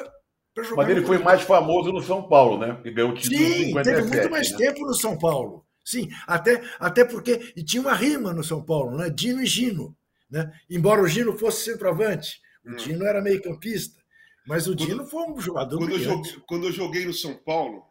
[0.55, 0.83] para jogar.
[0.83, 2.79] Mas ele foi mais famoso no São Paulo, né?
[2.85, 4.59] E ganhou o título Sim, 57, teve muito mais né?
[4.59, 5.64] tempo no São Paulo.
[5.83, 7.55] Sim, até, até porque.
[7.57, 9.09] E tinha uma rima no São Paulo, né?
[9.09, 9.96] Dino e Gino.
[10.31, 10.53] Né?
[10.68, 12.77] Embora o Gino fosse centroavante, o hum.
[12.77, 13.98] Dino era meio-campista.
[14.46, 17.88] Mas o Dino foi um jogador quando eu, joguei, quando eu joguei no São Paulo,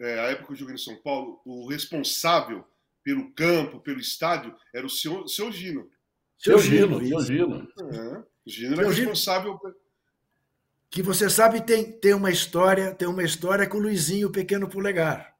[0.00, 2.64] é, a época que eu joguei no São Paulo, o responsável
[3.02, 5.90] pelo campo, pelo estádio, era o seu, seu Gino.
[6.38, 7.20] Seu, Gino, Gino.
[7.20, 7.68] Seu Gino.
[7.78, 9.58] É, o Gino era responsável.
[9.62, 9.74] Gino,
[10.90, 15.36] que você sabe tem, tem uma história, tem uma história com o Luizinho Pequeno Polegar.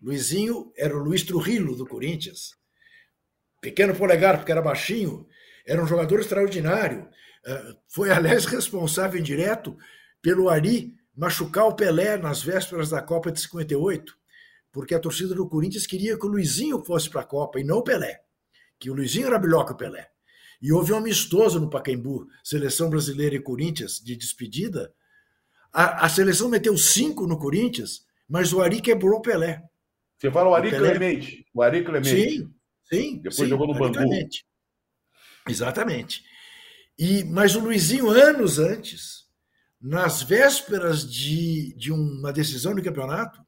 [0.00, 2.56] Luizinho era o Luiz Trujillo do Corinthians.
[3.60, 5.26] Pequeno polegar, porque era baixinho,
[5.66, 7.08] era um jogador extraordinário.
[7.44, 9.76] Eh, foi, aliás, responsável indireto
[10.22, 14.16] pelo Ari machucar o Pelé nas vésperas da Copa de 58,
[14.70, 17.78] porque a torcida do Corinthians queria que o Luizinho fosse para a Copa e não
[17.78, 18.20] o Pelé,
[18.78, 20.08] que o Luizinho era melhor que o Pelé.
[20.62, 24.94] E houve um amistoso no Pacaembu, seleção brasileira e Corinthians, de despedida.
[25.72, 29.60] A, a seleção meteu cinco no Corinthians, mas o Ari quebrou o Pelé.
[30.16, 31.46] Você fala o Ari o Clemente.
[31.52, 32.08] O Ari Clemente.
[32.10, 32.54] Sim,
[32.84, 33.16] sim.
[33.16, 33.94] Depois sim, jogou no Bangu.
[33.94, 34.44] Clemente.
[35.48, 36.22] Exatamente.
[36.96, 39.27] E, mas o Luizinho, anos antes,
[39.80, 43.40] nas vésperas de, de uma decisão do campeonato,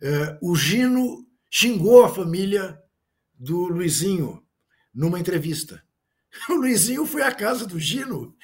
[0.00, 2.78] eh, o Gino xingou a família
[3.34, 4.44] do Luizinho
[4.94, 5.82] numa entrevista.
[6.48, 8.36] O Luizinho foi à casa do Gino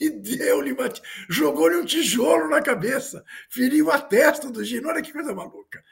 [0.00, 0.90] e deu-lhe uma...
[1.28, 4.88] jogou-lhe um tijolo na cabeça, feriu a testa do Gino.
[4.88, 5.84] Olha que coisa maluca.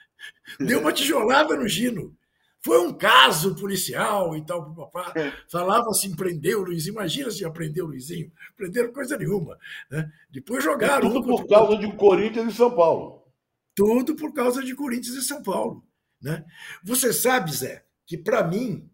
[0.58, 2.16] Deu uma tijolada no Gino.
[2.64, 5.12] Foi um caso policial e tal, papá.
[5.16, 5.32] É.
[5.50, 6.94] Falava assim, prendeu o Luizinho.
[6.94, 8.30] Imagina se aprendeu o Luizinho.
[8.56, 9.58] Prenderam coisa nenhuma.
[9.90, 10.10] Né?
[10.30, 11.08] Depois jogaram.
[11.08, 13.24] É tudo por causa de Corinthians e São Paulo.
[13.74, 15.84] Tudo por causa de Corinthians e São Paulo.
[16.20, 16.44] Né?
[16.84, 18.88] Você sabe, Zé, que para mim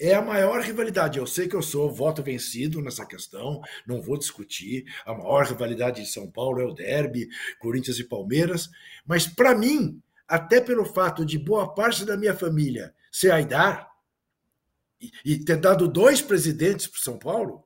[0.00, 1.18] é a maior rivalidade.
[1.18, 4.84] Eu sei que eu sou voto vencido nessa questão, não vou discutir.
[5.04, 7.28] A maior rivalidade de São Paulo é o derby,
[7.58, 8.70] Corinthians e Palmeiras.
[9.04, 13.88] Mas para mim, até pelo fato de boa parte da minha família ser Aidar
[15.00, 17.64] e, e ter dado dois presidentes para São Paulo,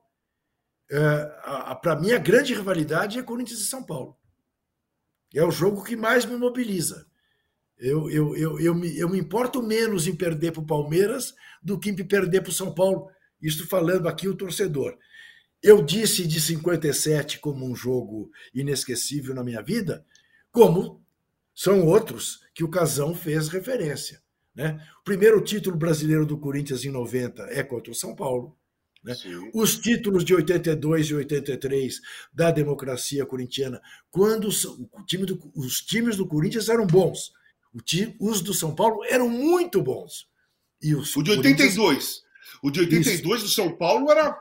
[0.91, 4.17] é, para mim a grande rivalidade é Corinthians e São Paulo.
[5.33, 7.07] É o jogo que mais me mobiliza.
[7.77, 11.79] Eu, eu, eu, eu, me, eu me importo menos em perder para o Palmeiras do
[11.79, 13.09] que em perder para o São Paulo.
[13.41, 14.97] Isto falando aqui o torcedor.
[15.61, 20.05] Eu disse de 57 como um jogo inesquecível na minha vida,
[20.51, 21.03] como
[21.55, 24.22] são outros que o Casão fez referência.
[24.55, 24.79] Né?
[25.01, 28.55] O primeiro título brasileiro do Corinthians em 90 é contra o São Paulo.
[29.03, 29.15] Né?
[29.53, 31.99] Os títulos de 82 e 83
[32.31, 37.33] da democracia corintiana, quando o time do, os times do Corinthians eram bons,
[37.83, 40.27] time, os do São Paulo eram muito bons.
[40.81, 42.23] E os o de 82.
[42.61, 43.49] O de 82 Isso.
[43.49, 44.39] do São Paulo era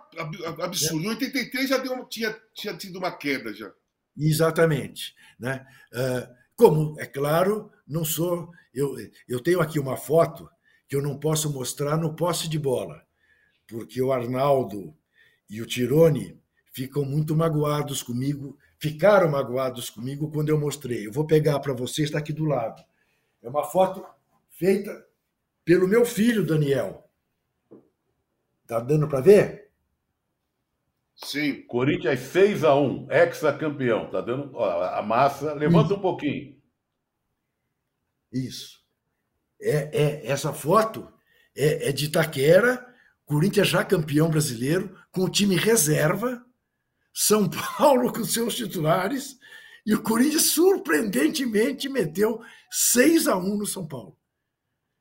[0.61, 1.05] absurdo.
[1.05, 1.07] É.
[1.07, 3.72] Em 83 já deu, tinha, tinha tido uma queda já.
[4.16, 5.14] Exatamente.
[5.38, 5.66] Né?
[5.92, 8.50] Uh, Como, é claro, não sou.
[8.74, 8.96] Eu,
[9.28, 10.48] eu tenho aqui uma foto
[10.88, 13.02] que eu não posso mostrar no posse de bola,
[13.68, 14.94] porque o Arnaldo
[15.48, 16.40] e o Tirone
[16.72, 21.07] ficam muito magoados comigo, ficaram magoados comigo quando eu mostrei.
[21.07, 22.83] Eu vou pegar para vocês, está aqui do lado.
[23.42, 24.05] É uma foto
[24.50, 25.07] feita
[25.64, 27.09] pelo meu filho, Daniel.
[28.66, 29.70] Tá dando para ver?
[31.14, 31.62] Sim.
[31.62, 34.11] Corinthians 6 a 1 ex-campeão.
[34.11, 35.52] Tá dando ó, a massa.
[35.55, 36.57] Levanta um pouquinho.
[38.32, 38.80] Isso.
[39.60, 41.12] É, é, essa foto
[41.56, 42.84] é, é de Itaquera,
[43.24, 46.44] Corinthians já campeão brasileiro, com o time reserva,
[47.14, 49.38] São Paulo com seus titulares,
[49.84, 52.40] e o Corinthians surpreendentemente meteu
[52.70, 54.16] 6 a 1 no São Paulo.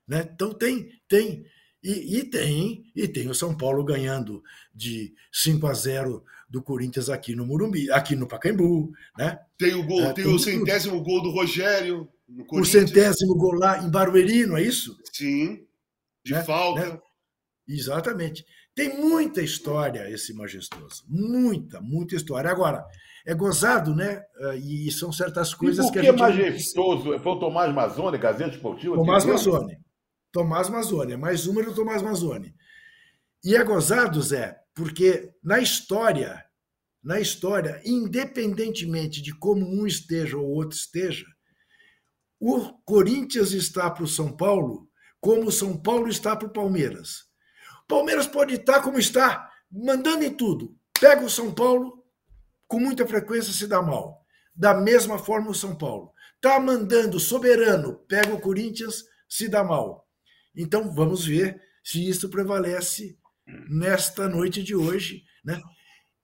[0.08, 0.30] Né?
[0.34, 1.46] Então tem, tem
[1.84, 7.10] e, e, tem, e tem o São Paulo ganhando de 5 a 0 do Corinthians
[7.10, 9.40] aqui no Murumbi, aqui no Pacaembu, né?
[9.58, 11.06] Tem o gol, é, tem, tem, o centésimo tudo.
[11.06, 12.84] gol do Rogério no Corinthians.
[12.84, 14.98] O centésimo gol lá em Barueri, não é isso?
[15.14, 15.66] Sim.
[16.26, 16.44] De né?
[16.44, 16.86] falta.
[16.86, 17.00] Né?
[17.70, 18.46] Exatamente.
[18.76, 21.06] Tem muita história esse majestoso.
[21.08, 22.52] Muita, muita história.
[22.52, 22.86] Agora,
[23.26, 24.22] é gozado, né?
[24.42, 26.20] Ah, e são certas coisas e que a gente.
[26.20, 27.18] majestoso?
[27.20, 28.96] Foi o Tomás Mazzoni, Gazeta Esportiva?
[28.96, 29.78] Tomás Mazzoni.
[30.34, 32.54] Tomás Mazzoni, é mais uma do Tomás Mazzoni.
[33.44, 36.44] E é gozado, Zé, porque na história,
[37.04, 41.26] na história, independentemente de como um esteja ou outro esteja,
[42.40, 44.90] o Corinthians está para o São Paulo
[45.22, 47.28] como o São Paulo está para o Palmeiras.
[47.84, 50.76] O Palmeiras pode estar como está, mandando em tudo.
[51.00, 52.04] Pega o São Paulo,
[52.68, 54.26] com muita frequência se dá mal.
[54.56, 56.12] Da mesma forma o São Paulo.
[56.36, 60.08] Está mandando soberano, pega o Corinthians, se dá mal.
[60.56, 63.18] Então vamos ver se isso prevalece
[63.70, 65.24] nesta noite de hoje.
[65.44, 65.62] Né?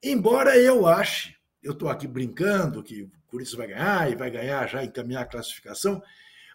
[0.02, 4.68] Embora eu ache, eu estou aqui brincando que o Corinthians vai ganhar e vai ganhar
[4.68, 6.02] já encaminhar a classificação,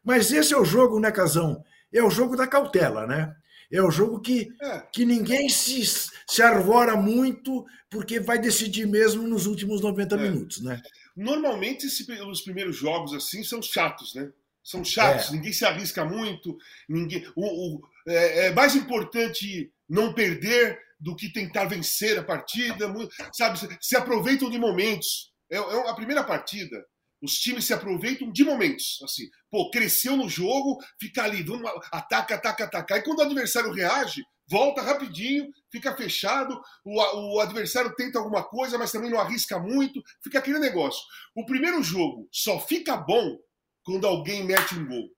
[0.04, 1.64] mas esse é o jogo, né, Casão?
[1.92, 3.34] É o jogo da cautela, né?
[3.70, 4.80] É o jogo que, é.
[4.92, 5.82] que ninguém se,
[6.26, 10.18] se arvora muito, porque vai decidir mesmo nos últimos 90 é.
[10.18, 10.80] minutos, né?
[11.16, 14.30] Normalmente, esse, os primeiros jogos assim são chatos, né?
[14.62, 15.32] São chatos, é.
[15.32, 16.56] ninguém se arrisca muito,
[16.88, 17.26] ninguém.
[17.34, 22.90] O, o, é, é, mais importante não perder do que tentar vencer a partida,
[23.34, 23.58] sabe?
[23.78, 25.30] Se aproveitam de momentos.
[25.50, 26.82] É, é a primeira partida.
[27.20, 29.24] Os times se aproveitam de momentos, assim.
[29.50, 32.96] Pô, cresceu no jogo, fica ali, vamos, ataca, ataca, ataca.
[32.96, 38.78] E quando o adversário reage, volta rapidinho, fica fechado, o, o, adversário tenta alguma coisa,
[38.78, 41.02] mas também não arrisca muito, fica aquele negócio.
[41.36, 43.38] O primeiro jogo só fica bom
[43.84, 45.10] quando alguém mete um gol.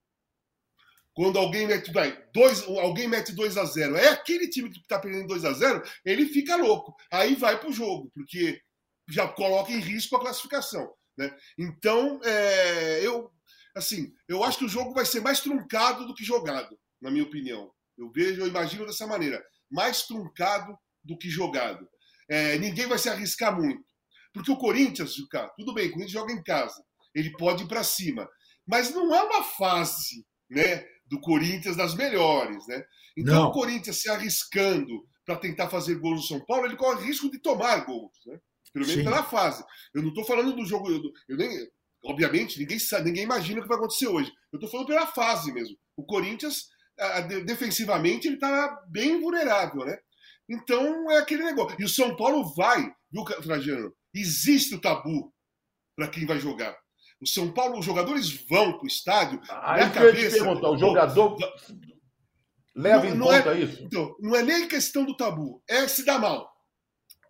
[1.15, 4.99] Quando alguém mete, vai, dois, alguém mete 2 a 0 É aquele time que está
[4.99, 6.95] perdendo 2 a 0 ele fica louco.
[7.11, 8.61] Aí vai para o jogo, porque
[9.09, 10.93] já coloca em risco a classificação.
[11.17, 11.35] Né?
[11.57, 13.31] Então, é, eu,
[13.77, 17.25] assim, eu acho que o jogo vai ser mais truncado do que jogado, na minha
[17.25, 17.73] opinião.
[17.97, 19.43] Eu vejo, eu imagino dessa maneira.
[19.71, 21.89] Mais truncado do que jogado.
[22.29, 23.85] É, ninguém vai se arriscar muito.
[24.33, 25.15] Porque o Corinthians,
[25.57, 26.85] tudo bem, o Corinthians joga em casa.
[27.15, 28.29] Ele pode ir para cima
[28.67, 32.67] mas não é uma fase né, do Corinthians das melhores.
[32.67, 32.85] Né?
[33.17, 33.49] Então, não.
[33.49, 37.39] o Corinthians se arriscando para tentar fazer gols no São Paulo, ele corre risco de
[37.39, 38.39] tomar gols, né?
[38.73, 39.05] pelo menos Sim.
[39.05, 39.65] pela fase.
[39.95, 40.91] Eu não estou falando do jogo.
[40.91, 41.51] Eu, eu nem,
[42.05, 44.33] obviamente, ninguém, sabe, ninguém imagina o que vai acontecer hoje.
[44.53, 45.77] Eu estou falando pela fase mesmo.
[45.97, 46.67] O Corinthians,
[47.47, 49.85] defensivamente, ele está bem vulnerável.
[49.85, 49.97] Né?
[50.49, 51.77] Então, é aquele negócio.
[51.81, 53.95] E o São Paulo vai, viu, Trajano?
[54.13, 55.33] Existe o tabu
[55.97, 56.77] para quem vai jogar.
[57.25, 59.41] O São Paulo, os jogadores vão para o estádio.
[59.49, 61.39] Aí na cabeça, perguntar, o jogador
[62.77, 63.83] leva não, em não conta é, isso?
[63.83, 66.53] Então, não é nem questão do tabu, é se dar mal.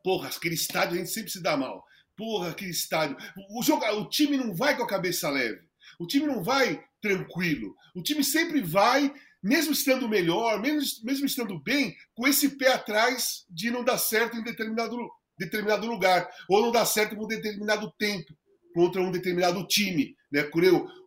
[0.03, 1.85] Porra, aquele estádio a gente sempre se dá mal.
[2.17, 3.17] Porra, aquele estádio.
[3.57, 5.61] O, joga, o time não vai com a cabeça leve.
[6.01, 7.73] O time não vai tranquilo.
[7.95, 13.45] O time sempre vai, mesmo estando melhor, mesmo, mesmo estando bem, com esse pé atrás
[13.49, 14.99] de não dar certo em determinado,
[15.39, 18.35] determinado lugar, ou não dar certo em um determinado tempo
[18.75, 20.51] contra um determinado time, né?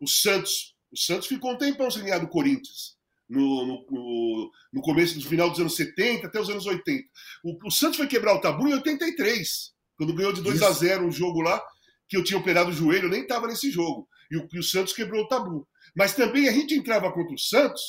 [0.02, 0.74] O Santos.
[0.90, 2.96] O Santos ficou um tempão sem ganhar do Corinthians.
[3.30, 7.04] No, no, no, começo, no final dos anos 70 até os anos 80.
[7.44, 10.66] O, o Santos foi quebrar o tabu em 83, quando ganhou de 2 Isso.
[10.66, 11.62] a 0 um jogo lá,
[12.08, 14.08] que eu tinha operado o joelho, eu nem estava nesse jogo.
[14.32, 15.68] E o, e o Santos quebrou o tabu.
[15.94, 17.82] Mas também a gente entrava contra o Santos,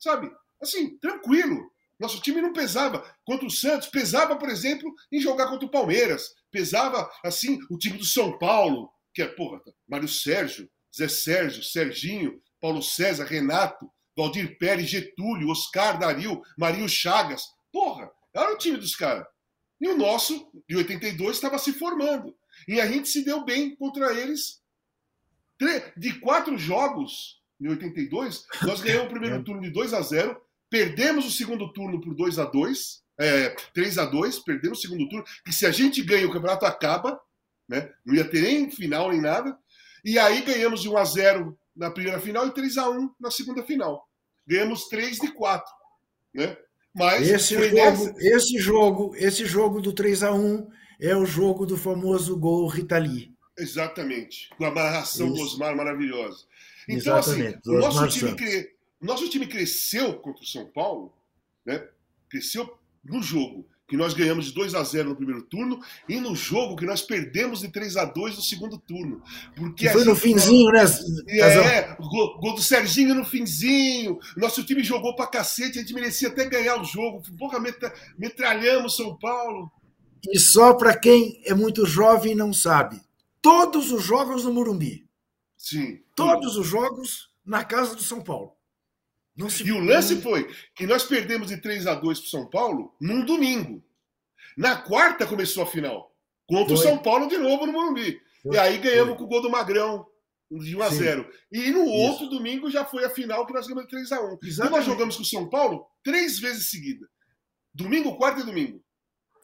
[0.00, 0.30] sabe?
[0.62, 1.70] Assim, tranquilo.
[2.00, 3.04] Nosso time não pesava.
[3.24, 6.30] Contra o Santos, pesava, por exemplo, em jogar contra o Palmeiras.
[6.50, 12.40] Pesava, assim, o time do São Paulo, que é, porra, Mário Sérgio, Zé Sérgio, Serginho,
[12.60, 17.42] Paulo César, Renato, Valdir Pérez, Getúlio, Oscar Dario, Marinho Chagas.
[17.72, 19.26] Porra, era o time dos caras.
[19.80, 22.32] E o nosso, de 82, estava se formando.
[22.68, 24.62] E a gente se deu bem contra eles
[25.96, 29.42] De quatro jogos em 82, nós ganhamos o primeiro é.
[29.42, 33.98] turno de 2 a 0 perdemos o segundo turno por 2 a 2 é, 3
[33.98, 37.20] a 2 perdemos o segundo turno, que se a gente ganha, o campeonato acaba,
[37.68, 37.92] né?
[38.04, 39.56] não ia ter nem final nem nada.
[40.04, 43.30] E aí ganhamos de 1 a 0 na primeira final e 3 a 1 na
[43.30, 44.08] segunda final.
[44.46, 45.70] Ganhamos 3 de 4.
[46.34, 46.56] Né?
[46.94, 48.14] Mas esse jogo, nessa...
[48.18, 50.68] esse jogo, esse jogo do 3 a 1
[51.00, 53.36] é o jogo do famoso gol Ritali.
[53.56, 56.44] Exatamente, com a amarração do Osmar maravilhosa.
[56.88, 58.76] Então, assim, Exatamente, assim, o nosso time, cre...
[59.00, 61.12] nosso time cresceu contra o São Paulo,
[61.66, 61.86] né?
[62.28, 66.36] cresceu no jogo que nós ganhamos de 2 a 0 no primeiro turno e no
[66.36, 69.22] jogo que nós perdemos de 3 a 2 no segundo turno.
[69.56, 70.84] Porque foi no finzinho, né?
[71.26, 74.18] É, gol, gol, do Serginho no finzinho.
[74.36, 77.22] Nosso time jogou pra cacete, a gente merecia até ganhar o jogo.
[77.38, 77.58] Porra,
[78.18, 79.72] metralhamos São Paulo.
[80.30, 83.00] E só para quem é muito jovem e não sabe,
[83.40, 85.08] todos os jogos no Morumbi.
[85.56, 86.00] Sim.
[86.14, 88.57] Todos os jogos na casa do São Paulo.
[89.64, 93.24] E o lance foi que nós perdemos de 3 a 2 para São Paulo num
[93.24, 93.84] domingo.
[94.56, 96.12] Na quarta começou a final.
[96.48, 96.86] Contra foi.
[96.86, 98.20] o São Paulo de novo no Morumbi.
[98.42, 98.56] Foi.
[98.56, 99.18] E aí ganhamos foi.
[99.18, 100.04] com o gol do Magrão,
[100.50, 101.92] de 1 a 0 E no Isso.
[101.92, 104.74] outro domingo já foi a final que nós ganhamos de 3 a 1 Exatamente.
[104.74, 107.08] E nós jogamos com o São Paulo três vezes seguida.
[107.72, 108.82] Domingo, quarta e domingo.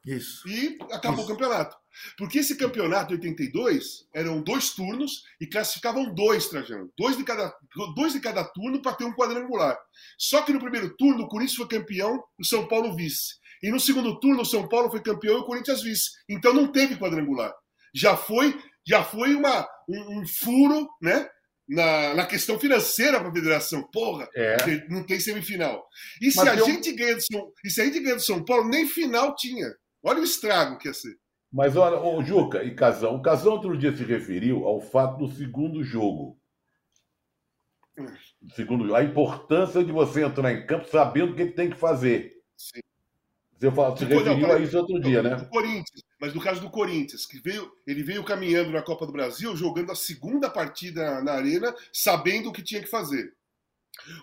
[0.04, 0.48] Isso.
[0.48, 1.32] E acabou Isso.
[1.32, 1.76] o campeonato.
[2.16, 6.90] Porque esse campeonato 82 eram dois turnos e classificavam dois, Trajano.
[6.96, 7.54] Dois de cada,
[7.94, 9.78] dois de cada turno para ter um quadrangular.
[10.18, 13.34] Só que no primeiro turno o Corinthians foi campeão o São Paulo vice.
[13.62, 16.10] E no segundo turno o São Paulo foi campeão e o Corinthians vice.
[16.28, 17.52] Então não teve quadrangular.
[17.94, 21.28] Já foi, já foi uma, um, um furo, né?
[21.66, 23.82] Na, na, questão financeira para a federação.
[23.90, 24.86] Porra, é.
[24.90, 25.82] não tem semifinal.
[26.20, 28.68] E se, a gente ganha do São, e se a gente ganha do São Paulo,
[28.68, 29.74] nem final tinha.
[30.02, 31.16] Olha o estrago que ia ser.
[31.54, 35.32] Mas olha, o Juca e Casão, o Casão outro dia se referiu ao fato do
[35.32, 36.36] segundo jogo.
[38.56, 42.42] Segundo, a importância de você entrar em campo sabendo o que tem que fazer.
[42.56, 42.80] Sim.
[43.56, 45.36] Você fala, se referiu a isso outro dia, né?
[45.36, 49.12] Do Corinthians, mas no caso do Corinthians, que veio, ele veio caminhando na Copa do
[49.12, 53.32] Brasil, jogando a segunda partida na arena, sabendo o que tinha que fazer.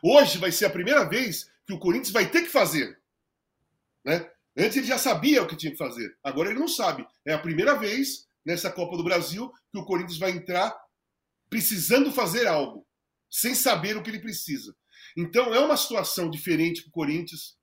[0.04, 3.00] Hoje vai ser a primeira vez que o Corinthians vai ter que fazer.
[4.04, 4.30] Né?
[4.58, 6.14] Antes ele já sabia o que tinha que fazer.
[6.24, 7.06] Agora ele não sabe.
[7.26, 10.76] É a primeira vez nessa Copa do Brasil que o Corinthians vai entrar
[11.50, 12.88] precisando fazer algo,
[13.30, 14.74] sem saber o que ele precisa.
[15.18, 17.58] Então é uma situação diferente para o Corinthians.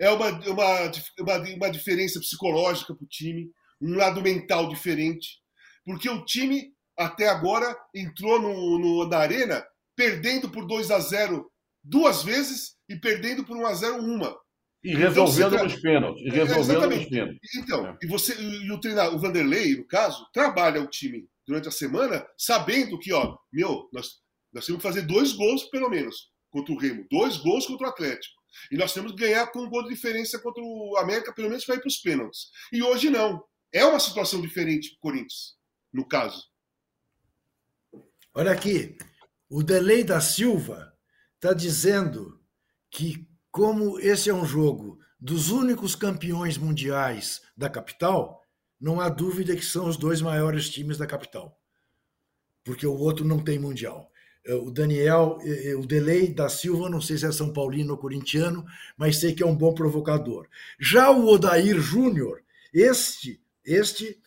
[0.00, 3.50] É uma, uma, uma, uma diferença psicológica para o time,
[3.80, 5.40] um lado mental diferente.
[5.84, 9.64] Porque o time, até agora, entrou no, no, na arena
[9.96, 11.50] perdendo por 2 a 0
[11.82, 14.36] duas vezes e perdendo por 1 a 0 uma.
[14.84, 16.22] E resolvendo então, nos pênaltis.
[16.26, 17.54] E resolvendo nos pênaltis.
[17.56, 17.98] Então, é.
[18.02, 22.26] e, você, e o treinador, o Vanderlei, no caso, trabalha o time durante a semana
[22.36, 24.20] sabendo que, ó, meu, nós,
[24.52, 27.06] nós temos que fazer dois gols, pelo menos, contra o Remo.
[27.10, 28.42] Dois gols contra o Atlético.
[28.70, 31.64] E nós temos que ganhar com um gol de diferença contra o América, pelo menos
[31.64, 32.50] para ir para os pênaltis.
[32.72, 33.42] E hoje não.
[33.72, 35.56] É uma situação diferente para o Corinthians,
[35.92, 36.44] no caso.
[38.34, 38.96] Olha aqui,
[39.48, 40.92] o Delei da Silva
[41.36, 42.40] está dizendo
[42.90, 48.42] que como esse é um jogo dos únicos campeões mundiais da capital,
[48.80, 51.60] não há dúvida que são os dois maiores times da capital,
[52.64, 54.10] porque o outro não tem mundial.
[54.44, 57.92] É, o Daniel, é, é, o Delay da Silva, não sei se é São Paulino
[57.92, 58.64] ou corintiano,
[58.96, 60.48] mas sei que é um bom provocador.
[60.80, 64.18] Já o Odair Júnior, este, este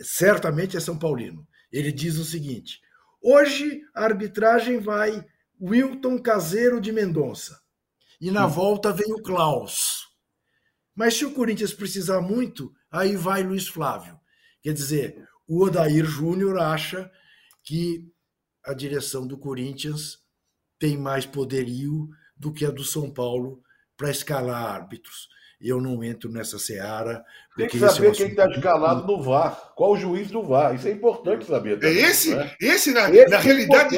[0.00, 1.48] certamente é São Paulino.
[1.72, 2.82] Ele diz o seguinte:
[3.20, 5.24] hoje a arbitragem vai
[5.60, 7.58] Wilton Caseiro de Mendonça
[8.20, 10.06] e na volta vem o Klaus.
[10.94, 14.18] Mas se o Corinthians precisar muito, aí vai Luiz Flávio.
[14.62, 17.10] Quer dizer, o Odair Júnior acha
[17.64, 18.04] que
[18.64, 20.18] a direção do Corinthians
[20.78, 23.62] tem mais poderio do que a do São Paulo
[23.96, 25.28] para escalar árbitros.
[25.60, 27.24] Eu não entro nessa seara.
[27.56, 29.72] Tem que saber é um quem está escalado no VAR.
[29.74, 30.74] Qual o juiz do VAR?
[30.74, 31.80] Isso é importante saber.
[31.80, 32.54] Também, é esse, né?
[32.60, 33.96] esse, na, esse na é realidade.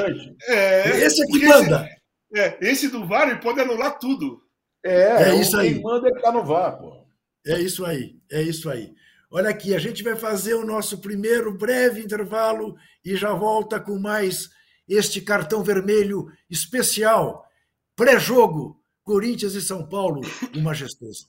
[0.48, 1.99] É, esse é que manda.
[2.32, 4.42] Esse, é, esse do VAR ele pode anular tudo.
[4.84, 5.74] É, é isso aí.
[5.74, 7.06] Quem manda é que tá no VAR, pô.
[7.46, 8.94] É isso aí, é isso aí.
[9.30, 13.98] Olha aqui, a gente vai fazer o nosso primeiro breve intervalo e já volta com
[13.98, 14.48] mais
[14.88, 17.44] este cartão vermelho especial.
[17.94, 20.20] Pré-jogo, Corinthians e São Paulo,
[20.54, 21.28] o majestoso.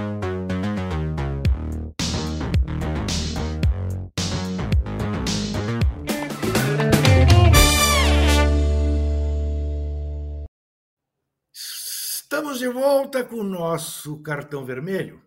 [12.61, 15.19] de volta com o nosso cartão vermelho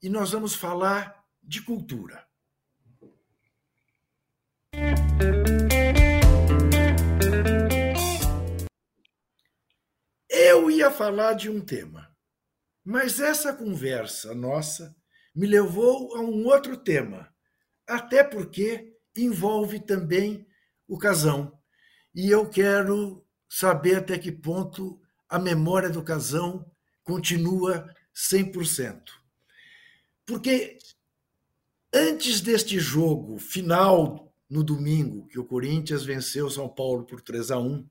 [0.00, 2.24] e nós vamos falar de cultura.
[10.30, 12.16] Eu ia falar de um tema,
[12.84, 14.94] mas essa conversa nossa
[15.34, 17.34] me levou a um outro tema,
[17.88, 20.46] até porque envolve também
[20.86, 21.60] o casão.
[22.14, 25.01] E eu quero saber até que ponto
[25.32, 26.70] a memória do Casão
[27.02, 29.00] continua 100%.
[30.26, 30.76] Porque
[31.90, 37.50] antes deste jogo final no domingo, que o Corinthians venceu o São Paulo por 3
[37.50, 37.88] a 1,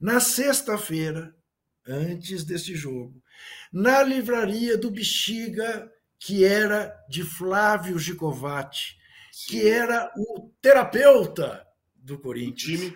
[0.00, 1.36] na sexta-feira,
[1.86, 3.22] antes deste jogo,
[3.70, 8.96] na livraria do Bexiga, que era de Flávio Gicovati,
[9.46, 12.94] que era o terapeuta do Corinthians.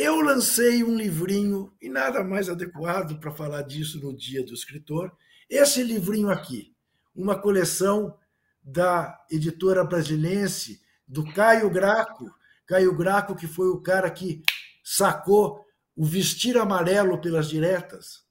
[0.00, 5.10] Eu lancei um livrinho, e nada mais adequado para falar disso no Dia do Escritor,
[5.50, 6.72] esse livrinho aqui,
[7.12, 8.16] uma coleção
[8.62, 12.32] da editora brasilense, do Caio Graco.
[12.64, 14.40] Caio Graco, que foi o cara que
[14.84, 15.64] sacou
[15.96, 18.22] o vestir amarelo pelas diretas.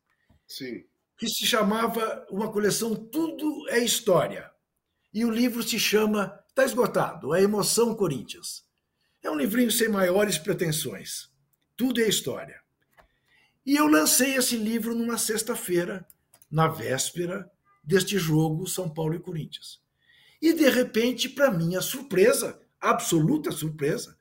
[0.48, 0.86] Sim.
[1.18, 4.50] Que se chamava uma coleção Tudo é História.
[5.14, 8.64] E o livro se chama, está esgotado, A Emoção Corinthians.
[9.22, 11.36] É um livrinho sem maiores pretensões.
[11.78, 12.60] Tudo é história.
[13.64, 16.08] E eu lancei esse livro numa sexta-feira,
[16.50, 17.50] na véspera
[17.84, 19.80] deste jogo São Paulo e Corinthians.
[20.42, 24.18] E de repente, para minha surpresa, absoluta surpresa,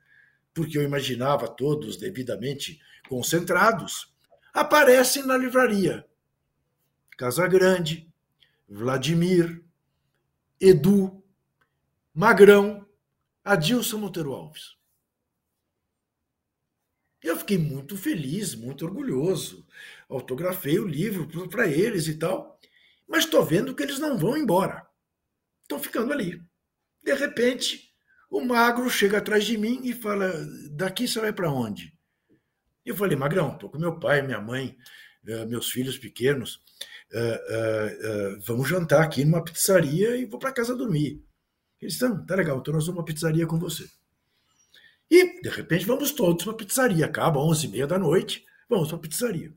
[0.53, 2.79] porque eu imaginava todos devidamente
[3.09, 4.13] concentrados,
[4.53, 6.05] aparecem na livraria
[7.17, 8.11] Casagrande,
[8.69, 9.63] Vladimir,
[10.59, 11.23] Edu,
[12.13, 12.85] Magrão,
[13.43, 14.76] Adilson Monteiro Alves.
[17.23, 19.65] Eu fiquei muito feliz, muito orgulhoso.
[20.07, 22.59] Autografei o livro para eles e tal.
[23.07, 24.85] Mas estou vendo que eles não vão embora.
[25.63, 26.41] Estão ficando ali.
[27.03, 27.93] De repente,
[28.29, 30.31] o magro chega atrás de mim e fala:
[30.71, 31.93] Daqui você vai para onde?
[32.85, 34.77] Eu falei: Magrão, estou com meu pai, minha mãe,
[35.25, 36.61] eh, meus filhos pequenos.
[37.11, 41.23] Eh, eh, vamos jantar aqui numa pizzaria e vou para casa dormir.
[41.81, 43.87] Eles estão, tá legal, então nós vamos uma pizzaria com você.
[45.09, 47.05] E, de repente, vamos todos para a pizzaria.
[47.05, 49.53] Acaba 11h30 da noite, vamos para a pizzaria.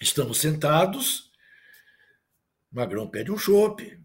[0.00, 1.30] Estamos sentados,
[2.70, 4.00] Magrão pede um chopp,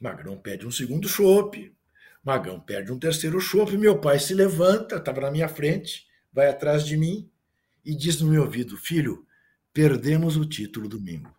[0.00, 1.72] Magrão pede um segundo chopp,
[2.24, 6.84] Magrão pede um terceiro chopp, meu pai se levanta, estava na minha frente, vai atrás
[6.86, 7.30] de mim
[7.84, 9.26] e diz no meu ouvido, filho,
[9.72, 11.34] perdemos o título domingo.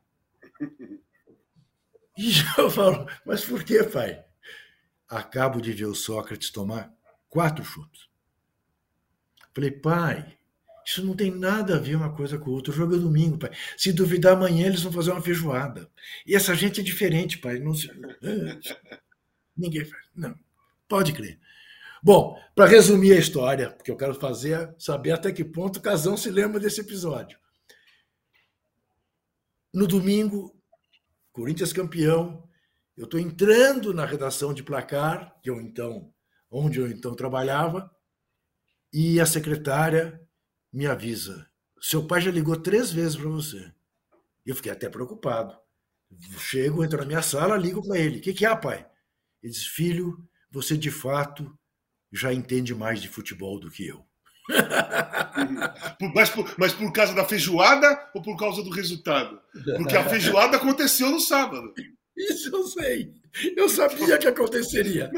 [2.17, 4.23] E eu falo, mas por que, pai?
[5.09, 6.93] Acabo de ver o Sócrates tomar
[7.27, 8.10] quatro chopps.
[9.53, 10.37] Falei, pai,
[10.85, 12.71] isso não tem nada a ver uma coisa com outra.
[12.71, 13.51] O jogo é domingo, pai.
[13.77, 15.89] Se duvidar, amanhã eles vão fazer uma feijoada.
[16.25, 17.59] E essa gente é diferente, pai.
[17.59, 17.89] Não se...
[19.55, 20.03] Ninguém faz.
[20.15, 20.35] Não.
[20.87, 21.39] Pode crer.
[22.03, 26.17] Bom, para resumir a história, porque eu quero fazer saber até que ponto o Casão
[26.17, 27.37] se lembra desse episódio.
[29.71, 30.53] No domingo,
[31.31, 32.43] Corinthians campeão,
[32.97, 36.11] eu estou entrando na redação de placar, que eu então,
[36.49, 37.89] onde eu então trabalhava,
[38.93, 40.21] e a secretária
[40.71, 41.47] me avisa:
[41.79, 43.71] seu pai já ligou três vezes para você.
[44.45, 45.57] Eu fiquei até preocupado.
[46.37, 48.85] Chego, entro na minha sala, ligo para ele: o que, que é, pai?
[49.41, 50.17] Ele diz: filho,
[50.51, 51.57] você de fato
[52.11, 54.05] já entende mais de futebol do que eu.
[56.13, 59.39] mas, por, mas por causa da feijoada ou por causa do resultado?
[59.77, 61.73] Porque a feijoada aconteceu no sábado.
[62.17, 63.13] Isso eu sei.
[63.55, 65.09] Eu sabia que aconteceria.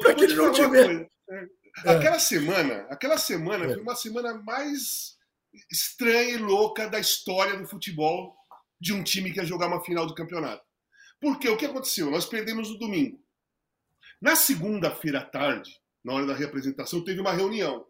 [0.00, 1.10] Para que ele não tiver.
[1.28, 1.46] É.
[1.84, 3.68] Aquela semana, aquela semana é.
[3.68, 5.16] foi uma semana mais
[5.70, 8.36] estranha e louca da história do futebol
[8.80, 10.64] de um time que ia jogar uma final do campeonato.
[11.20, 12.10] Porque o que aconteceu?
[12.10, 13.22] Nós perdemos no domingo.
[14.20, 17.86] Na segunda-feira à tarde, na hora da representação, teve uma reunião.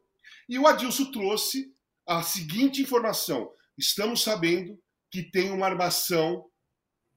[0.48, 1.72] E o Adilson trouxe
[2.06, 4.80] a seguinte informação: estamos sabendo
[5.10, 6.48] que tem uma armação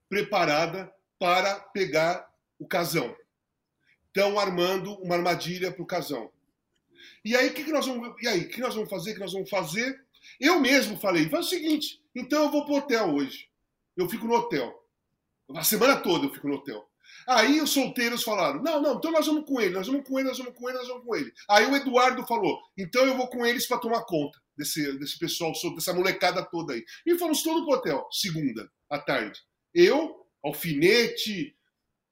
[0.07, 3.15] preparada para pegar o casão.
[4.07, 6.31] Estão armando uma armadilha para o casão.
[7.23, 8.15] E aí, o que, que nós vamos.
[8.21, 9.13] E aí, que nós vamos fazer?
[9.13, 9.99] Que nós vamos fazer?
[10.39, 13.47] Eu mesmo falei, faz o seguinte, então eu vou pro hotel hoje.
[13.95, 14.73] Eu fico no hotel.
[15.55, 16.87] A semana toda eu fico no hotel.
[17.27, 20.27] Aí os solteiros falaram: não, não, então nós vamos com ele, nós vamos com ele,
[20.27, 21.33] nós vamos com ele, nós vamos com ele.
[21.49, 25.51] Aí o Eduardo falou: então eu vou com eles para tomar conta desse, desse pessoal,
[25.75, 26.83] dessa molecada toda aí.
[27.05, 29.39] E fomos todos pro hotel, segunda, à tarde.
[29.73, 31.55] Eu, Alfinete,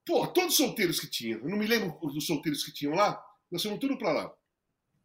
[0.05, 1.39] pô, todos os solteiros que tinham.
[1.39, 4.33] Eu não me lembro dos solteiros que tinham lá, nós fomos tudo para lá.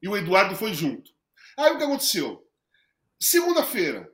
[0.03, 1.13] E o Eduardo foi junto.
[1.57, 2.47] Aí o que aconteceu?
[3.21, 4.11] Segunda-feira,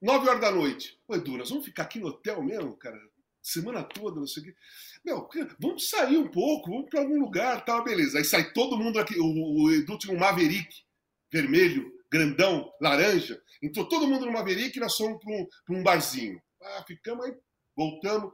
[0.00, 0.98] nove horas da noite.
[1.08, 2.98] Ô, Edu, nós vamos ficar aqui no hotel mesmo, cara?
[3.42, 4.54] Semana toda, não sei o quê.
[5.04, 5.28] Meu,
[5.58, 8.18] vamos sair um pouco, vamos para algum lugar, tal, beleza.
[8.18, 9.18] Aí sai todo mundo aqui.
[9.18, 10.72] O, o Edu tinha um Maverick
[11.32, 13.40] vermelho, grandão, laranja.
[13.62, 16.40] Entrou todo mundo no Maverick e nós fomos para um, um barzinho.
[16.62, 17.34] Ah, ficamos aí,
[17.74, 18.32] voltamos,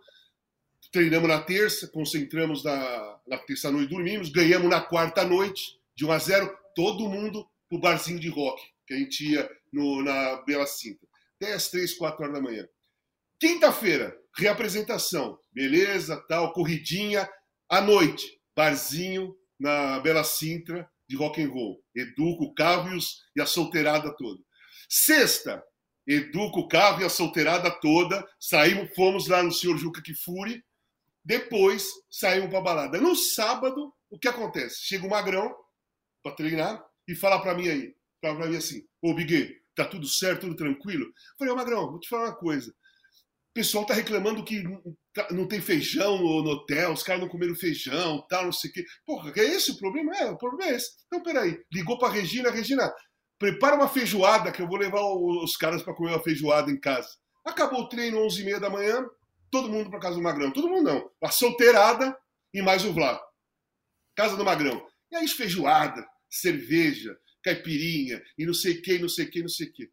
[0.91, 6.13] treinamos na terça, concentramos na, na terça noite, dormimos, ganhamos na quarta noite, de 1
[6.13, 10.65] a 0, todo mundo pro barzinho de rock, que a gente ia no, na Bela
[10.65, 11.05] Cinta.
[11.35, 12.65] Até às 3, 4 horas da manhã.
[13.41, 15.41] Quinta-feira, reapresentação.
[15.53, 17.29] Beleza, tal, corridinha.
[17.69, 21.83] À noite, barzinho na Bela Sintra de rock and roll.
[21.97, 22.97] Educa o carro
[23.35, 24.41] e, a solteirada toda.
[24.89, 25.61] Sexta,
[26.07, 28.25] educa o carro e a solteirada toda.
[28.39, 30.63] Saímos, fomos lá no Senhor Juca Kifuri.
[31.25, 33.01] Depois saímos para balada.
[33.01, 34.77] No sábado, o que acontece?
[34.83, 35.53] Chega o Magrão
[36.23, 40.07] para treinar e fala para mim aí, fala para mim assim: "Ô Biguê, tá tudo
[40.07, 42.73] certo, tudo tranquilo?" Eu falei: "Ô Magrão, vou te falar uma coisa
[43.59, 44.63] pessoal tá reclamando que
[45.33, 48.73] não tem feijão no, no hotel, os caras não comeram feijão, tal, não sei o
[48.73, 48.85] quê.
[49.05, 50.17] Porra, é esse o problema?
[50.17, 50.93] É, o problema é esse.
[51.07, 52.95] Então, peraí, ligou pra Regina, Regina,
[53.37, 57.09] prepara uma feijoada que eu vou levar os caras para comer uma feijoada em casa.
[57.45, 59.05] Acabou o treino, 11h30 da manhã,
[59.51, 60.53] todo mundo para casa do Magrão.
[60.53, 61.11] Todo mundo não.
[61.21, 62.17] A solteirada
[62.55, 63.21] e mais o Vlá.
[64.15, 64.87] Casa do Magrão.
[65.11, 69.91] E aí, feijoada, cerveja, caipirinha, e não sei que, não sei que, não sei que.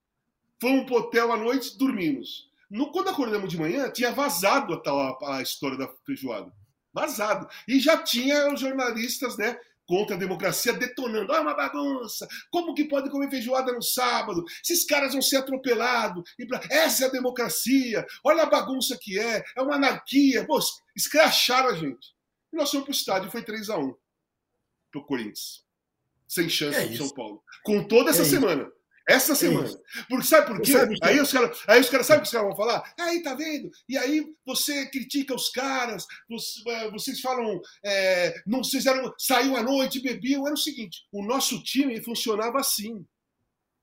[0.60, 2.50] Fomos pro hotel à noite, dormimos.
[2.70, 6.52] No, quando acordamos de manhã, tinha vazado a, tal, a, a história da feijoada.
[6.94, 7.48] Vazado.
[7.68, 9.58] E já tinha os jornalistas, né?
[9.88, 11.32] contra a democracia detonando.
[11.32, 12.28] Ah, uma bagunça!
[12.50, 14.44] Como que pode comer feijoada no sábado?
[14.64, 16.24] Esses caras vão ser atropelados.
[16.70, 18.06] Essa é a democracia!
[18.24, 19.44] Olha a bagunça que é!
[19.56, 20.46] É uma anarquia!
[20.46, 20.60] Pô,
[20.96, 22.16] escracharam a gente.
[22.52, 23.96] E nós fomos pro estádio, foi 3 a 1
[24.96, 25.66] pro Corinthians.
[26.28, 27.44] Sem chance é São Paulo.
[27.64, 28.64] Com toda essa é semana.
[28.64, 28.76] Isso.
[29.08, 29.70] Essa é semana.
[30.10, 30.72] Porque sabe por quê?
[30.72, 32.94] Sabe aí, os caras, aí os caras, sabe o que os caras vão falar?
[33.00, 33.70] Aí, tá vendo?
[33.88, 36.08] E aí você critica os caras,
[36.68, 40.48] é, vocês falam, é, não, vocês eram, saiu à noite, bebiam.
[40.48, 43.06] Era o seguinte: o nosso time funcionava assim.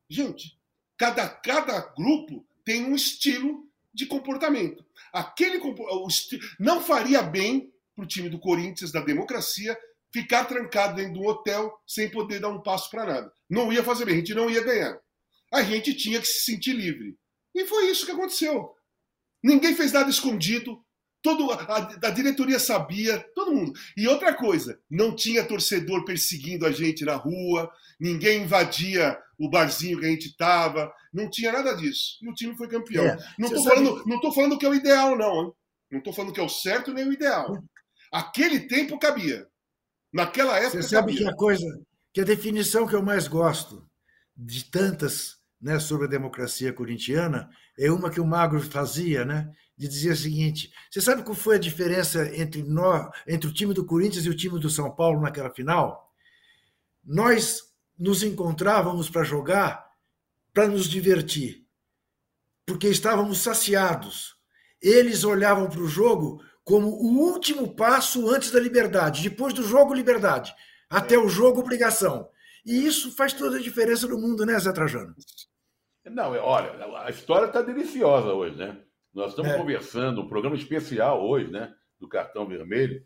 [0.08, 0.58] Gente,
[0.96, 4.84] cada, cada grupo tem um estilo de comportamento.
[5.12, 5.60] Aquele
[6.58, 9.78] não faria bem para o time do Corinthians, da democracia,
[10.12, 13.32] ficar trancado dentro de um hotel sem poder dar um passo para nada.
[13.48, 14.98] Não ia fazer bem, a gente não ia ganhar
[15.52, 17.14] a gente tinha que se sentir livre.
[17.54, 18.70] E foi isso que aconteceu.
[19.44, 20.82] Ninguém fez nada escondido.
[21.22, 23.72] Todo, a, a, diretoria sabia, todo mundo.
[23.96, 30.00] E outra coisa, não tinha torcedor perseguindo a gente na rua, ninguém invadia o barzinho
[30.00, 32.18] que a gente estava, não tinha nada disso.
[32.22, 33.04] E o time foi campeão.
[33.04, 35.44] É, não estou falando, não falando que é o ideal, não.
[35.44, 35.52] Hein?
[35.92, 37.62] Não estou falando que é o certo nem o ideal.
[38.10, 39.46] Aquele tempo cabia.
[40.12, 40.82] Naquela época.
[40.82, 41.66] Você sabe que a coisa,
[42.12, 43.88] que a definição que eu mais gosto
[44.36, 47.48] de tantas né, sobre a democracia corintiana
[47.78, 51.56] é uma que o Magro fazia, né, de dizer o seguinte: você sabe qual foi
[51.56, 55.20] a diferença entre nós, entre o time do Corinthians e o time do São Paulo
[55.20, 56.12] naquela final?
[57.02, 57.62] Nós
[57.98, 59.86] nos encontrávamos para jogar,
[60.52, 61.64] para nos divertir,
[62.66, 64.36] porque estávamos saciados.
[64.80, 69.94] Eles olhavam para o jogo como o último passo antes da liberdade, depois do jogo
[69.94, 70.54] liberdade,
[70.88, 72.28] até o jogo obrigação.
[72.64, 75.14] E isso faz toda a diferença no mundo, né, Zé Trajano?
[76.04, 76.72] Não, olha,
[77.04, 78.78] a história está deliciosa hoje, né?
[79.12, 79.58] Nós estamos é.
[79.58, 81.72] conversando, um programa especial hoje, né?
[82.00, 83.04] Do cartão vermelho.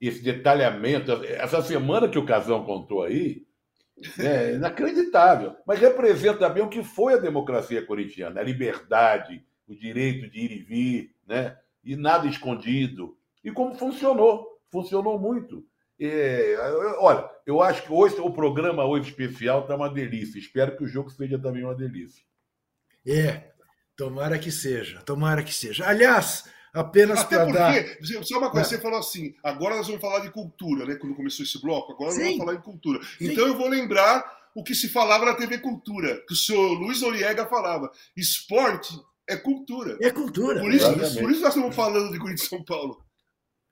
[0.00, 3.46] Esse detalhamento, essa semana que o Casão contou aí,
[4.18, 5.56] é inacreditável.
[5.66, 10.52] Mas representa bem o que foi a democracia corintiana, a liberdade, o direito de ir
[10.52, 11.56] e vir, né?
[11.84, 13.16] E nada escondido.
[13.42, 14.46] E como funcionou.
[14.70, 15.64] Funcionou muito.
[16.00, 16.56] É,
[16.98, 20.38] olha, eu acho que hoje o programa hoje especial está uma delícia.
[20.38, 22.24] Espero que o jogo seja também uma delícia.
[23.06, 23.52] É,
[23.96, 25.86] tomara que seja, tomara que seja.
[25.86, 27.74] Aliás, apenas para dar.
[28.22, 28.70] Só uma coisa, é.
[28.70, 30.96] você falou assim, agora nós vamos falar de cultura, né?
[30.96, 32.18] Quando começou esse bloco, agora Sim.
[32.18, 33.00] nós vamos falar de cultura.
[33.04, 33.32] Sim.
[33.32, 34.24] Então eu vou lembrar
[34.54, 37.90] o que se falava na TV Cultura, que o senhor Luiz Oriega falava.
[38.16, 38.94] Esporte
[39.28, 39.98] é cultura.
[40.00, 40.60] É cultura.
[40.60, 43.02] Por isso, por isso nós estamos falando de Corinthians São Paulo.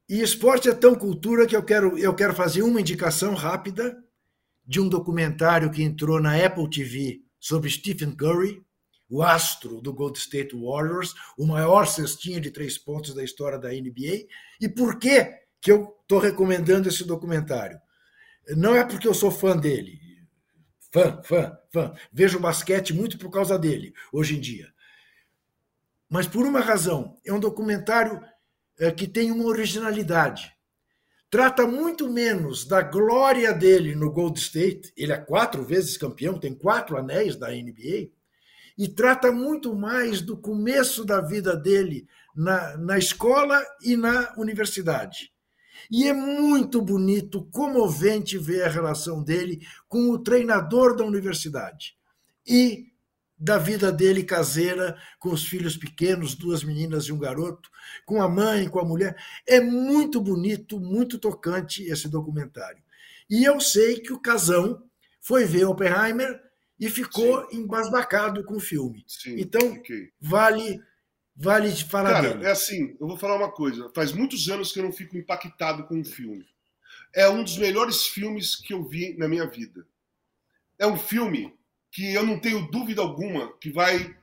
[0.08, 3.96] E esporte é tão cultura que eu quero, eu quero fazer uma indicação rápida,
[4.64, 8.62] de um documentário que entrou na Apple TV sobre Stephen Curry,
[9.08, 13.68] o astro do Gold State Warriors, o maior cestinha de três pontos da história da
[13.68, 14.26] NBA.
[14.60, 15.30] E por que,
[15.60, 17.78] que eu estou recomendando esse documentário?
[18.56, 20.00] Não é porque eu sou fã dele.
[20.92, 21.94] Fã, fã, fã.
[22.12, 24.72] Vejo basquete muito por causa dele, hoje em dia.
[26.12, 27.16] Mas por uma razão.
[27.24, 28.20] É um documentário
[28.78, 30.52] eh, que tem uma originalidade.
[31.30, 34.92] Trata muito menos da glória dele no Gold State.
[34.94, 38.10] Ele é quatro vezes campeão, tem quatro anéis da NBA
[38.76, 42.06] e trata muito mais do começo da vida dele
[42.36, 45.32] na, na escola e na universidade.
[45.90, 51.96] E é muito bonito, comovente ver a relação dele com o treinador da universidade
[52.46, 52.91] e
[53.42, 57.68] da vida dele caseira, com os filhos pequenos, duas meninas e um garoto,
[58.06, 59.16] com a mãe, com a mulher.
[59.44, 62.80] É muito bonito, muito tocante esse documentário.
[63.28, 64.84] E eu sei que o Casão
[65.20, 66.40] foi ver Oppenheimer
[66.78, 67.62] e ficou Sim.
[67.62, 69.04] embasbacado com o filme.
[69.08, 70.10] Sim, então, okay.
[70.20, 70.80] vale
[71.34, 72.46] vale falar Cara, dele.
[72.46, 73.90] é assim, eu vou falar uma coisa.
[73.92, 76.46] Faz muitos anos que eu não fico impactado com um filme.
[77.12, 79.84] É um dos melhores filmes que eu vi na minha vida.
[80.78, 81.52] É um filme
[81.92, 84.16] que eu não tenho dúvida alguma que vai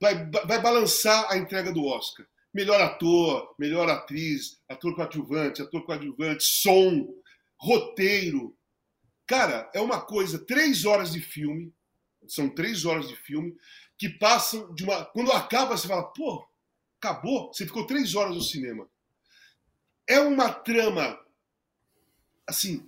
[0.00, 2.26] vai, vai balançar a entrega do Oscar.
[2.54, 7.08] Melhor ator, melhor atriz, ator coadjuvante, ator coadjuvante, som,
[7.56, 8.54] roteiro,
[9.32, 11.72] Cara, é uma coisa, três horas de filme,
[12.26, 13.56] são três horas de filme,
[13.96, 15.06] que passam de uma.
[15.06, 16.46] Quando acaba, você fala, pô,
[17.00, 17.52] acabou?
[17.52, 18.86] Você ficou três horas no cinema.
[20.06, 21.18] É uma trama,
[22.46, 22.86] assim,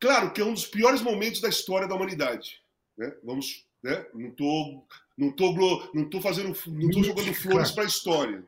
[0.00, 2.62] claro que é um dos piores momentos da história da humanidade.
[2.96, 3.14] Né?
[3.22, 3.64] Vamos.
[3.82, 4.06] Né?
[4.14, 4.84] Não tô,
[5.16, 8.44] não tô, não tô fazendo, não tô jogando flores para a história,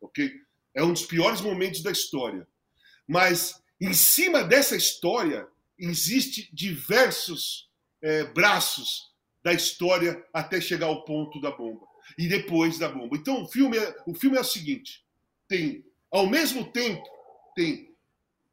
[0.00, 0.30] ok?
[0.74, 2.46] É um dos piores momentos da história.
[3.06, 7.70] Mas em cima dessa história existe diversos
[8.02, 11.86] é, braços da história até chegar ao ponto da bomba
[12.18, 13.16] e depois da bomba.
[13.16, 15.04] Então o filme é, o filme é o seguinte:
[15.48, 17.04] tem ao mesmo tempo
[17.54, 17.94] tem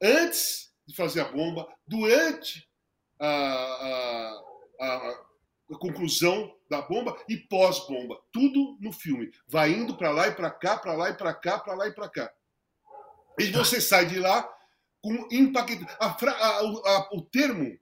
[0.01, 2.67] antes de fazer a bomba, durante
[3.19, 4.43] a, a,
[4.83, 9.31] a, a conclusão da bomba e pós-bomba, tudo no filme.
[9.47, 11.91] Vai indo para lá e para cá, para lá e para cá, para lá e
[11.93, 12.31] para cá.
[13.39, 14.47] E você sai de lá
[15.01, 15.85] com impacto.
[15.99, 17.77] A, a, a, o termo,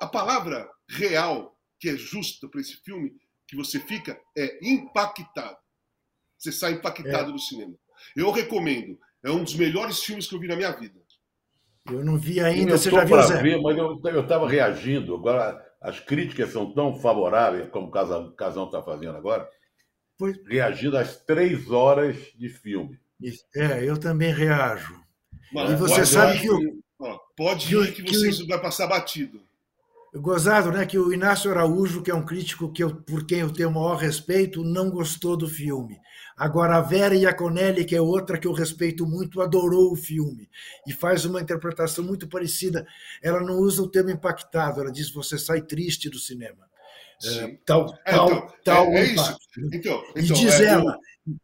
[0.00, 3.12] a palavra real que é justa para esse filme
[3.46, 5.58] que você fica é impactado.
[6.38, 7.32] Você sai impactado é.
[7.32, 7.74] do cinema.
[8.16, 8.98] Eu recomendo.
[9.24, 11.00] É um dos melhores filmes que eu vi na minha vida.
[11.90, 12.72] Eu não vi ainda.
[12.72, 13.42] Eu você já viu, Zé?
[13.42, 15.14] Ver, mas eu estava reagindo.
[15.14, 19.48] Agora, as críticas são tão favoráveis, como o Casão está fazendo agora,
[20.16, 20.38] pois...
[20.46, 22.98] reagindo às três horas de filme.
[23.54, 25.00] É, eu também reajo.
[25.52, 26.48] Mano, e você sabe que.
[27.36, 29.40] pode que, ir que, que você que, vai passar batido.
[30.14, 30.84] Gozado, né?
[30.84, 33.72] Que o Inácio Araújo, que é um crítico que eu, por quem eu tenho o
[33.72, 35.98] maior respeito, não gostou do filme.
[36.36, 40.50] Agora, a Vera Iaconelli, que é outra que eu respeito muito, adorou o filme
[40.86, 42.86] e faz uma interpretação muito parecida.
[43.22, 46.68] Ela não usa o termo impactado, ela diz você sai triste do cinema.
[47.24, 49.36] É, tal, é, tal, então, tal é, é isso.
[49.72, 50.98] Então, então, e diz é, ela.
[51.26, 51.36] O,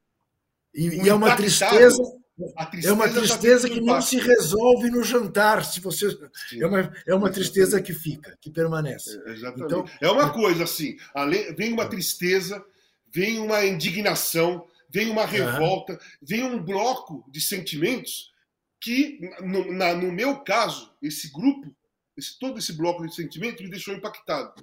[0.74, 2.02] e, e é uma tristeza
[2.84, 6.06] é uma tristeza que não se resolve no jantar, se você
[6.52, 9.20] é uma, é uma tristeza que fica, que permanece.
[9.26, 9.64] É, exatamente.
[9.66, 10.96] Então, é uma coisa assim,
[11.56, 12.64] vem uma tristeza,
[13.12, 18.32] vem uma indignação, vem uma revolta, vem um bloco de sentimentos
[18.80, 21.74] que, no, na, no meu caso, esse grupo,
[22.16, 24.54] esse, todo esse bloco de sentimentos me deixou impactado.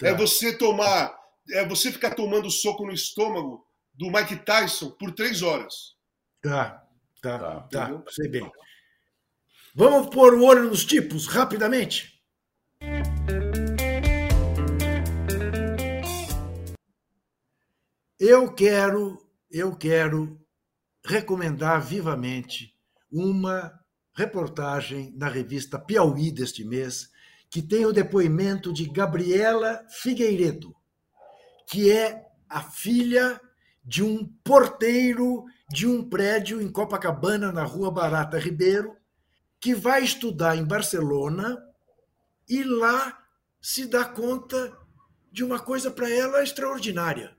[0.00, 0.08] Tá.
[0.08, 1.16] É você tomar,
[1.50, 5.94] é você ficar tomando soco no estômago do Mike Tyson por três horas.
[6.42, 6.85] Tá.
[7.26, 8.48] Tá, tá, tá sei bem.
[9.74, 12.22] Vamos pôr o olho nos tipos rapidamente.
[18.16, 19.18] Eu quero,
[19.50, 20.40] eu quero
[21.04, 22.72] recomendar vivamente
[23.10, 23.76] uma
[24.14, 27.10] reportagem na revista Piauí deste mês,
[27.50, 30.72] que tem o depoimento de Gabriela Figueiredo,
[31.68, 33.40] que é a filha
[33.84, 38.96] de um porteiro de um prédio em Copacabana, na Rua Barata Ribeiro,
[39.60, 41.56] que vai estudar em Barcelona
[42.48, 43.24] e lá
[43.60, 44.76] se dá conta
[45.32, 47.36] de uma coisa para ela extraordinária.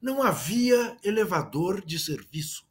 [0.00, 2.66] Não havia elevador de serviço.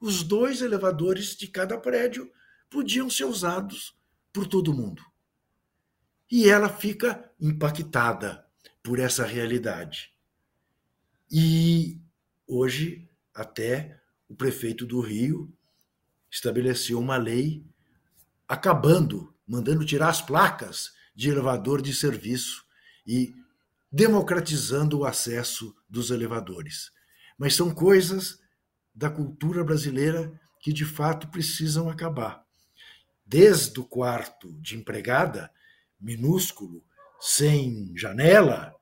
[0.00, 2.30] Os dois elevadores de cada prédio
[2.68, 3.96] podiam ser usados
[4.32, 5.02] por todo mundo.
[6.30, 8.44] E ela fica impactada
[8.82, 10.12] por essa realidade.
[11.30, 12.00] E
[12.46, 15.52] hoje até o prefeito do Rio
[16.30, 17.64] estabeleceu uma lei
[18.48, 22.64] acabando, mandando tirar as placas de elevador de serviço
[23.06, 23.34] e
[23.92, 26.90] democratizando o acesso dos elevadores.
[27.38, 28.40] Mas são coisas
[28.94, 32.44] da cultura brasileira que de fato precisam acabar.
[33.24, 35.50] Desde o quarto de empregada,
[36.00, 36.84] minúsculo,
[37.20, 38.75] sem janela,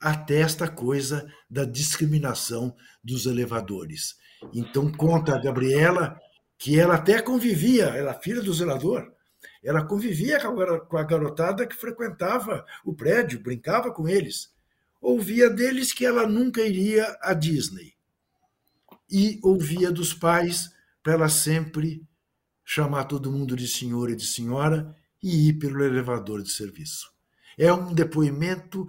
[0.00, 2.74] até esta coisa da discriminação
[3.04, 4.16] dos elevadores.
[4.54, 6.18] Então, conta a Gabriela
[6.56, 9.12] que ela até convivia, ela é filha do zelador,
[9.62, 10.38] ela convivia
[10.88, 14.52] com a garotada que frequentava o prédio, brincava com eles.
[15.00, 17.94] Ouvia deles que ela nunca iria à Disney.
[19.10, 20.70] E ouvia dos pais
[21.02, 22.06] para ela sempre
[22.64, 27.10] chamar todo mundo de senhor e de senhora e ir pelo elevador de serviço.
[27.58, 28.86] É um depoimento,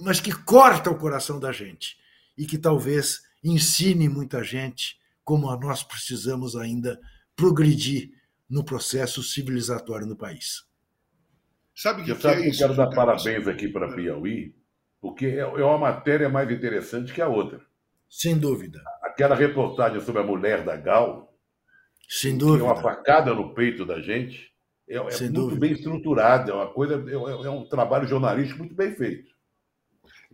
[0.00, 1.96] mas que corta o coração da gente
[2.36, 6.98] e que talvez ensine muita gente como nós precisamos ainda
[7.36, 8.10] progredir
[8.48, 10.64] no processo civilizatório no país.
[11.74, 14.54] Sabe que, sabe que eu quero dar parabéns aqui para Piauí,
[15.00, 17.60] porque é, é uma matéria mais interessante que a outra.
[18.08, 18.82] Sem dúvida.
[19.02, 21.28] Aquela reportagem sobre a mulher da Gal,
[22.08, 22.64] sem dúvida.
[22.64, 24.50] Que é uma facada no peito da gente.
[24.88, 25.60] É, é muito dúvida.
[25.60, 29.30] bem estruturada, é uma coisa, é, é, é, um trabalho jornalístico muito bem feito.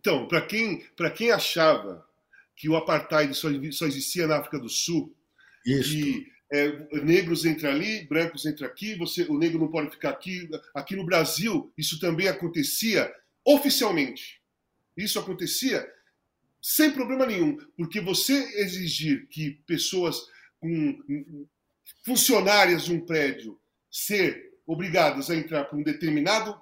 [0.04, 0.84] Então, para quem,
[1.16, 2.06] quem achava
[2.54, 5.16] que o apartheid só, só existia na África do Sul,
[5.64, 5.94] Isso.
[5.94, 10.46] que é, negros entram ali, brancos entram aqui, você, o negro não pode ficar aqui.
[10.74, 13.10] Aqui no Brasil, isso também acontecia
[13.46, 14.42] oficialmente.
[14.94, 15.90] Isso acontecia
[16.60, 20.20] sem problema nenhum, porque você exigir que pessoas
[20.60, 20.98] com
[22.04, 23.58] funcionárias de um prédio
[23.90, 26.60] ser obrigadas a entrar por um determinado,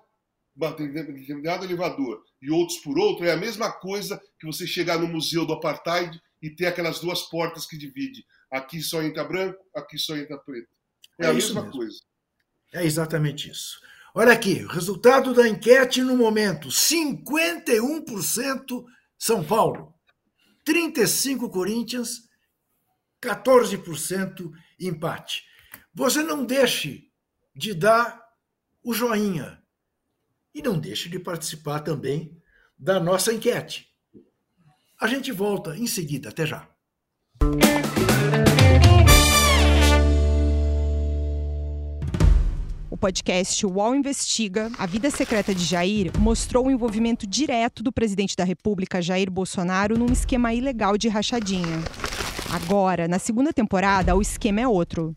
[0.54, 5.46] determinado elevador e outros por outro, é a mesma coisa que você chegar no museu
[5.46, 8.22] do apartheid e ter aquelas duas portas que dividem.
[8.50, 10.68] Aqui só entra branco, aqui só entra preto.
[11.18, 11.78] É, é a mesma mesmo.
[11.78, 11.98] coisa.
[12.72, 13.80] É exatamente isso.
[14.14, 18.84] Olha aqui, resultado da enquete no momento: 51%
[19.18, 19.94] São Paulo,
[20.66, 22.28] 35% Corinthians,
[23.22, 25.46] 14% empate.
[25.94, 27.10] Você não deixe
[27.54, 28.20] de dar
[28.82, 29.61] o joinha
[30.54, 32.36] e não deixe de participar também
[32.78, 33.86] da nossa enquete.
[35.00, 36.68] A gente volta em seguida, até já.
[42.90, 48.36] O podcast UOL Investiga, A Vida Secreta de Jair, mostrou o envolvimento direto do presidente
[48.36, 51.82] da República, Jair Bolsonaro, num esquema ilegal de rachadinha.
[52.52, 55.16] Agora, na segunda temporada, o esquema é outro.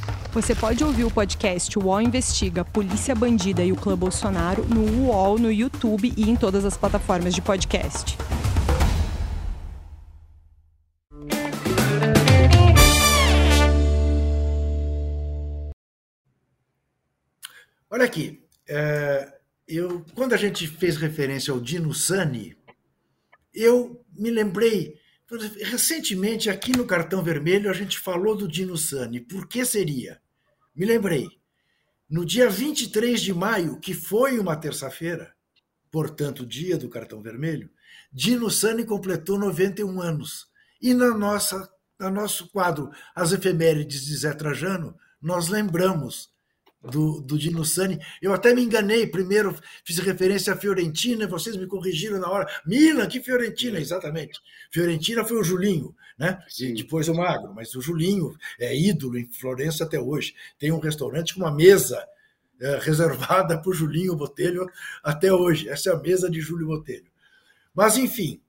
[0.33, 5.37] Você pode ouvir o podcast UOL Investiga Polícia Bandida e o Clã Bolsonaro no UOL,
[5.37, 8.17] no YouTube e em todas as plataformas de podcast.
[17.89, 22.55] Olha aqui, é, eu, quando a gente fez referência ao Dino Sani,
[23.53, 24.97] eu me lembrei,
[25.61, 29.19] recentemente aqui no Cartão Vermelho a gente falou do Dino Sani.
[29.19, 30.21] Por que seria?
[30.75, 31.29] Me lembrei.
[32.09, 35.33] No dia 23 de maio, que foi uma terça-feira,
[35.89, 37.69] portanto, dia do Cartão Vermelho,
[38.11, 40.47] Dino Sani completou 91 anos.
[40.81, 41.69] E na nossa,
[41.99, 46.29] no nosso quadro As Efemérides de Zé Trajano, nós lembramos
[46.83, 47.99] do, do Dino Sani.
[48.21, 52.47] Eu até me enganei, primeiro fiz referência à Fiorentina, vocês me corrigiram na hora.
[52.65, 54.39] Milan, que Fiorentina, exatamente.
[54.71, 56.43] Fiorentina foi o Julinho, né?
[56.59, 60.33] E depois o Magro, mas o Julinho é ídolo em Florença até hoje.
[60.57, 62.03] Tem um restaurante com uma mesa
[62.59, 64.69] é, reservada para o Julinho Botelho
[65.03, 65.69] até hoje.
[65.69, 67.09] Essa é a mesa de Júlio Botelho.
[67.73, 68.41] Mas, enfim,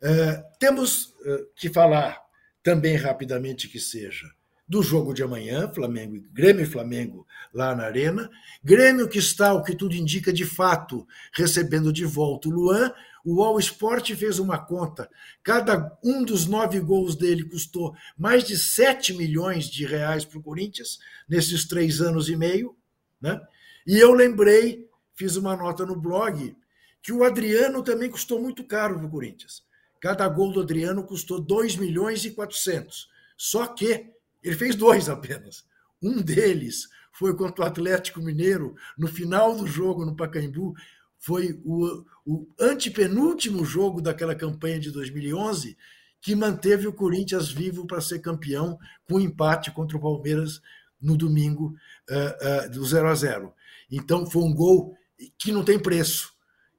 [0.00, 2.20] é, temos é, que falar
[2.62, 4.30] também rapidamente que seja
[4.70, 8.30] do jogo de amanhã, Flamengo, Grêmio e Flamengo lá na Arena.
[8.62, 12.94] Grêmio que está, o que tudo indica, de fato, recebendo de volta o Luan.
[13.24, 15.10] O All Sport fez uma conta.
[15.42, 20.42] Cada um dos nove gols dele custou mais de 7 milhões de reais para o
[20.42, 22.76] Corinthians nesses três anos e meio.
[23.20, 23.40] Né?
[23.84, 26.56] E eu lembrei, fiz uma nota no blog,
[27.02, 29.64] que o Adriano também custou muito caro para o Corinthians.
[30.00, 33.08] Cada gol do Adriano custou 2 milhões e 400.
[33.36, 35.64] Só que ele fez dois apenas.
[36.02, 40.74] Um deles foi contra o Atlético Mineiro, no final do jogo no Pacaembu.
[41.18, 45.76] foi o, o antepenúltimo jogo daquela campanha de 2011
[46.20, 48.78] que manteve o Corinthians vivo para ser campeão
[49.08, 50.60] com um empate contra o Palmeiras
[51.00, 51.74] no domingo
[52.10, 53.54] uh, uh, do 0 a 0.
[53.90, 54.94] Então foi um gol
[55.38, 56.32] que não tem preço,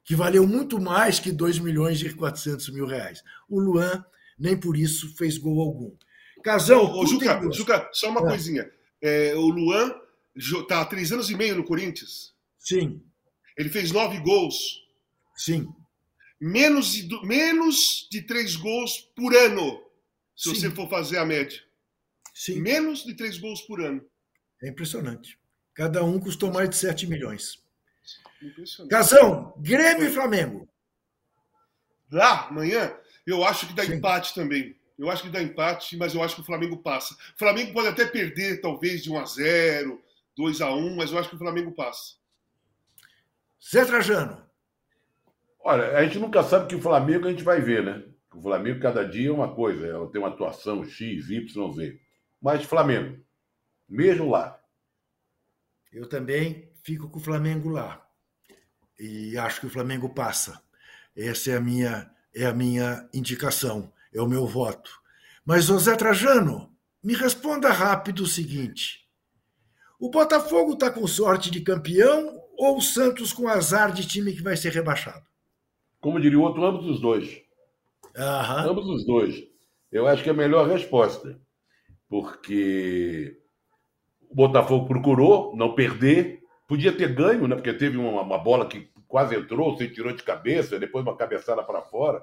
[0.04, 3.22] que valeu muito mais que 2 milhões e 400 mil reais.
[3.48, 4.04] O Luan
[4.38, 5.92] nem por isso fez gol algum.
[6.42, 8.24] Casão, ô, ô, Juca, Juca, só uma é.
[8.24, 8.70] coisinha.
[9.00, 9.94] É, o Luan
[10.34, 12.34] está há três anos e meio no Corinthians.
[12.58, 13.02] Sim.
[13.56, 14.82] Ele fez nove gols.
[15.36, 15.68] Sim.
[16.40, 19.80] Menos de, menos de três gols por ano,
[20.36, 20.54] se Sim.
[20.54, 21.60] você for fazer a média.
[22.34, 22.60] Sim.
[22.60, 24.04] Menos de três gols por ano.
[24.62, 25.38] É impressionante.
[25.74, 27.62] Cada um custou mais de 7 milhões.
[28.90, 30.68] Casão, Grêmio e Flamengo.
[32.10, 32.94] Lá, amanhã,
[33.26, 33.94] eu acho que dá Sim.
[33.94, 34.76] empate também.
[35.02, 37.14] Eu acho que dá empate, mas eu acho que o Flamengo passa.
[37.14, 40.00] O Flamengo pode até perder, talvez, de 1 a 0
[40.36, 42.14] 2 a 1 mas eu acho que o Flamengo passa.
[43.68, 44.46] Zé Trajano.
[45.58, 48.04] Olha, a gente nunca sabe que o Flamengo a gente vai ver, né?
[48.32, 52.00] O Flamengo cada dia é uma coisa, ela tem uma atuação X, Y, Z.
[52.40, 53.20] Mas Flamengo,
[53.88, 54.56] mesmo lá.
[55.92, 58.06] Eu também fico com o Flamengo lá.
[58.96, 60.62] E acho que o Flamengo passa.
[61.16, 64.90] Essa é a minha, é a minha indicação, é o meu voto.
[65.44, 66.70] Mas, José Trajano,
[67.02, 69.00] me responda rápido o seguinte:
[69.98, 74.42] o Botafogo está com sorte de campeão ou o Santos com azar de time que
[74.42, 75.24] vai ser rebaixado?
[76.00, 77.40] Como diria o outro, ambos os dois.
[78.16, 78.70] Aham.
[78.70, 79.44] Ambos os dois.
[79.90, 81.40] Eu acho que é a melhor resposta.
[82.08, 83.38] Porque
[84.28, 87.54] o Botafogo procurou não perder, podia ter ganho, né?
[87.54, 91.62] Porque teve uma, uma bola que quase entrou, você tirou de cabeça, depois uma cabeçada
[91.62, 92.22] para fora,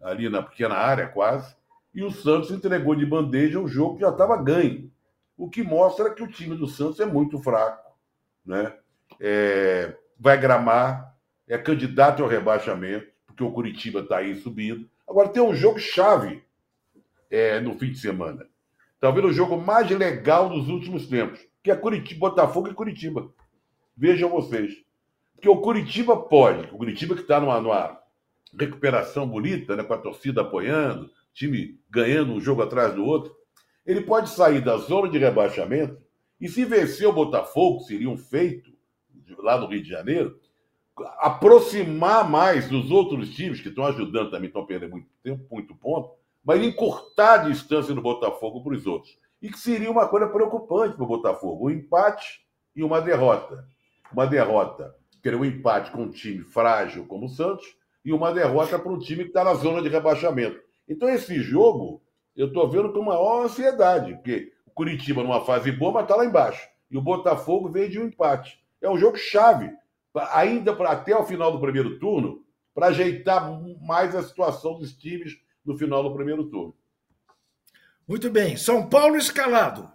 [0.00, 1.54] ali na pequena área quase.
[1.94, 4.90] E o Santos entregou de bandeja um jogo que já estava ganho.
[5.36, 7.96] O que mostra que o time do Santos é muito fraco,
[8.44, 8.74] né?
[9.18, 11.16] É, vai gramar,
[11.48, 14.88] é candidato ao rebaixamento, porque o Curitiba está aí subindo.
[15.08, 16.44] Agora tem um jogo chave
[17.30, 18.46] é, no fim de semana.
[19.00, 23.32] Talvez o jogo mais legal dos últimos tempos, que é Curitiba, Botafogo e Curitiba.
[23.96, 24.74] Vejam vocês.
[25.34, 27.99] Porque o Curitiba pode, o Curitiba que está numa, numa,
[28.58, 33.34] recuperação bonita, né, com a torcida apoiando, time ganhando um jogo atrás do outro,
[33.86, 36.00] ele pode sair da zona de rebaixamento
[36.40, 38.70] e se vencer o Botafogo, seria um feito
[39.38, 40.38] lá no Rio de Janeiro,
[41.18, 46.14] aproximar mais dos outros times que estão ajudando também, estão perdendo muito tempo, muito ponto,
[46.44, 49.18] mas encurtar a distância do Botafogo para os outros.
[49.40, 52.40] E que seria uma coisa preocupante para o Botafogo, um empate
[52.74, 53.66] e uma derrota.
[54.12, 57.64] Uma derrota, que um empate com um time frágil como o Santos,
[58.04, 60.60] e uma derrota para um time que está na zona de rebaixamento.
[60.88, 62.02] Então, esse jogo,
[62.34, 66.24] eu estou vendo com maior ansiedade, porque o Curitiba numa fase boa, mas está lá
[66.24, 66.68] embaixo.
[66.90, 68.58] E o Botafogo veio de um empate.
[68.80, 69.70] É um jogo chave,
[70.32, 72.44] ainda pra, até o final do primeiro turno,
[72.74, 73.50] para ajeitar
[73.82, 76.74] mais a situação dos times no final do primeiro turno.
[78.08, 78.56] Muito bem.
[78.56, 79.90] São Paulo escalado.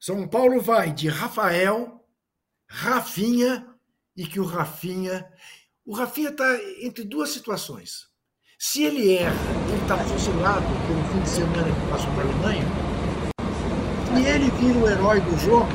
[0.00, 2.04] São Paulo vai de Rafael,
[2.66, 3.66] Rafinha
[4.16, 5.30] e que o Rafinha.
[5.88, 6.44] O Rafinha está
[6.82, 8.08] entre duas situações.
[8.58, 9.34] Se ele erra,
[9.72, 12.64] ele está fuzilado pelo fim de semana que passou na Alemanha,
[14.20, 15.72] e ele vira o herói do jogo,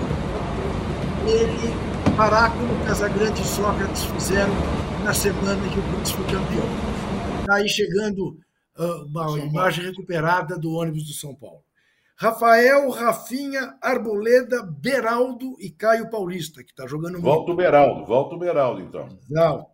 [1.25, 4.53] ele fará como Casagrande e Sócrates fizeram
[5.03, 7.39] na semana que o Corinthians foi campeão.
[7.39, 8.37] Está aí chegando
[8.77, 11.63] uh, uma imagem recuperada do ônibus do São Paulo.
[12.15, 17.23] Rafael, Rafinha, Arboleda, Beraldo e Caio Paulista, que está jogando muito.
[17.23, 19.09] Volta o Beraldo, volta o Beraldo, então.
[19.27, 19.72] Exato.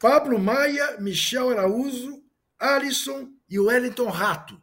[0.00, 2.22] Pablo Maia, Michel Araújo,
[2.56, 4.62] Alisson e Wellington Rato,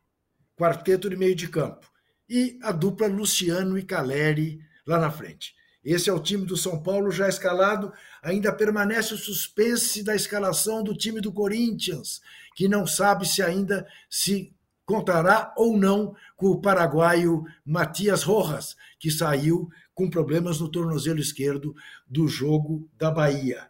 [0.55, 1.91] quarteto de meio de campo.
[2.29, 5.53] E a dupla Luciano e Caleri lá na frente.
[5.83, 7.91] Esse é o time do São Paulo já escalado.
[8.23, 12.21] Ainda permanece o suspense da escalação do time do Corinthians,
[12.55, 14.55] que não sabe se ainda se
[14.85, 21.75] contará ou não com o paraguaio Matias Rojas, que saiu com problemas no tornozelo esquerdo
[22.07, 23.69] do jogo da Bahia.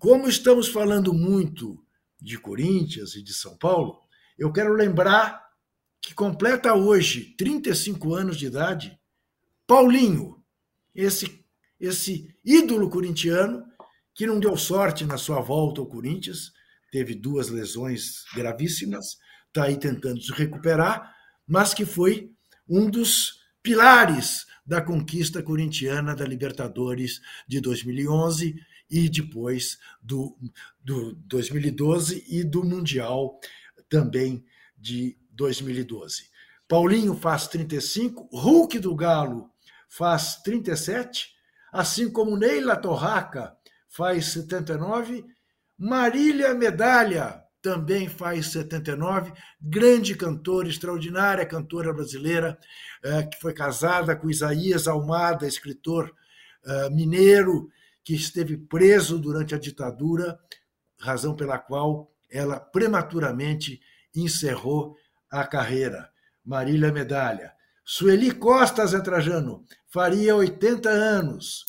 [0.00, 1.78] Como estamos falando muito
[2.18, 4.00] de Corinthians e de São Paulo,
[4.38, 5.46] eu quero lembrar
[6.00, 8.98] que completa hoje 35 anos de idade
[9.66, 10.42] Paulinho,
[10.94, 11.44] esse
[11.78, 13.62] esse ídolo corintiano
[14.14, 16.50] que não deu sorte na sua volta ao Corinthians,
[16.90, 21.14] teve duas lesões gravíssimas, está aí tentando se recuperar,
[21.46, 22.32] mas que foi
[22.66, 28.54] um dos pilares da conquista corintiana da Libertadores de 2011
[28.90, 30.36] e depois do,
[30.82, 33.38] do 2012 e do Mundial
[33.88, 34.44] também
[34.76, 36.28] de 2012.
[36.66, 39.50] Paulinho faz 35, Hulk do Galo
[39.88, 41.34] faz 37,
[41.72, 43.56] assim como Neila Torraca
[43.88, 45.24] faz 79,
[45.76, 52.58] Marília Medalha também faz 79, grande cantora, extraordinária cantora brasileira,
[53.02, 56.14] eh, que foi casada com Isaías Almada, escritor
[56.64, 57.70] eh, mineiro,
[58.10, 60.36] que esteve preso durante a ditadura,
[60.98, 63.80] razão pela qual ela prematuramente
[64.12, 64.96] encerrou
[65.30, 66.10] a carreira.
[66.44, 67.52] Marília Medalha.
[67.84, 71.64] Sueli Costa, Zé Trajano, faria 80 anos.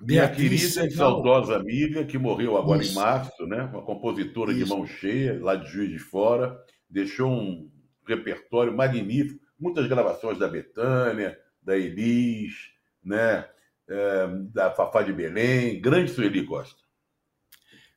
[0.00, 2.92] Minha querida e saudosa amiga, que morreu agora Isso.
[2.92, 3.62] em março, né?
[3.64, 4.62] uma compositora Isso.
[4.62, 6.56] de mão cheia, lá de Juiz de Fora,
[6.88, 7.68] deixou um
[8.06, 12.70] repertório magnífico, muitas gravações da Betânia, da Elis,
[13.02, 13.44] né?
[13.88, 16.86] É, da Fafá de Belém, grande Sueli Costa.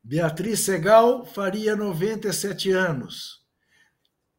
[0.04, 3.40] Beatriz Segal faria 97 anos.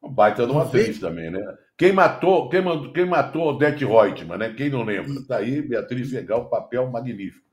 [0.01, 1.39] Um baita de uma atriz também, né?
[1.77, 4.53] Quem matou, quem, quem matou Odete Reutemann, né?
[4.53, 5.11] Quem não lembra?
[5.13, 7.45] Está aí, Beatriz Segal, papel magnífico.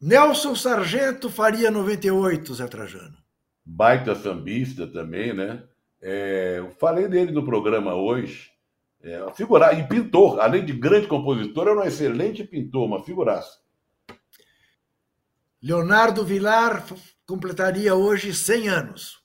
[0.00, 3.16] Nelson Sargento faria 98, Zé Trajano.
[3.64, 5.62] Baita sambista também, né?
[6.00, 8.50] É, eu falei dele no programa hoje.
[9.02, 13.60] É, figura, e pintor, além de grande compositor, é um excelente pintor, uma figuraça.
[15.60, 16.84] Leonardo Vilar
[17.26, 19.22] completaria hoje 100 anos.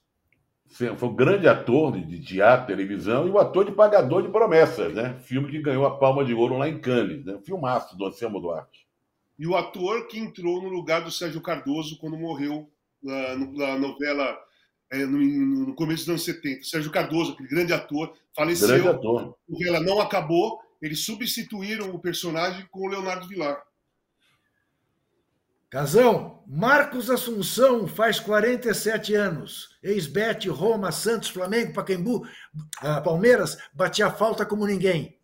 [0.68, 5.18] Foi um grande ator de teatro, televisão e o ator de Pagador de Promessas, né?
[5.20, 7.38] Filme que ganhou a Palma de Ouro lá em Cannes, né?
[7.44, 8.88] Filmaço do Anselmo Duarte
[9.38, 12.68] e o ator que entrou no lugar do Sérgio Cardoso quando morreu
[13.00, 14.36] na, na novela
[14.90, 16.64] é, no, no, começo dos anos 70.
[16.64, 18.68] Sérgio Cardoso, aquele grande ator, faleceu.
[18.68, 19.20] Grande ator.
[19.20, 23.60] A novela não acabou, eles substituíram o personagem com o Leonardo Vilar.
[25.68, 29.76] Casão, Marcos Assunção faz 47 anos.
[29.82, 35.18] Ex-Bet, Roma, Santos, Flamengo, Pacaembu, uh, Palmeiras, batia falta como ninguém.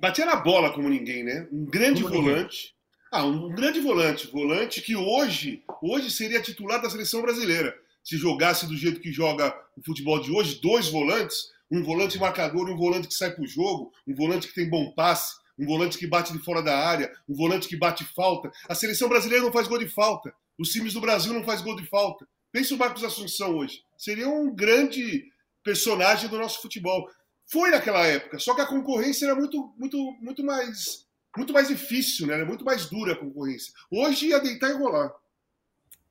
[0.00, 1.46] Batia na bola como ninguém, né?
[1.52, 2.30] Um grande como volante.
[2.32, 2.82] Ninguém
[3.12, 7.76] ah, um grande volante, volante que hoje, hoje seria titular da seleção brasileira.
[8.02, 12.68] Se jogasse do jeito que joga o futebol de hoje, dois volantes, um volante marcador
[12.68, 15.96] um volante que sai para o jogo, um volante que tem bom passe, um volante
[15.96, 18.52] que bate de fora da área, um volante que bate falta.
[18.68, 20.34] A seleção brasileira não faz gol de falta.
[20.58, 22.28] Os times do Brasil não faz gol de falta.
[22.52, 23.82] Pense o Marcos Assunção hoje.
[23.96, 25.24] Seria um grande
[25.64, 27.08] personagem do nosso futebol.
[27.46, 32.26] Foi naquela época, só que a concorrência era muito, muito, muito mais muito mais difícil,
[32.26, 32.44] né?
[32.44, 33.72] muito mais dura a concorrência.
[33.90, 35.10] Hoje ia deitar e rolar.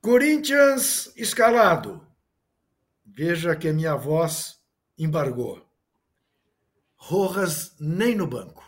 [0.01, 2.03] Corinthians escalado.
[3.05, 4.60] Veja que a minha voz
[5.03, 5.65] embargou.
[6.95, 8.63] Rojas nem no banco.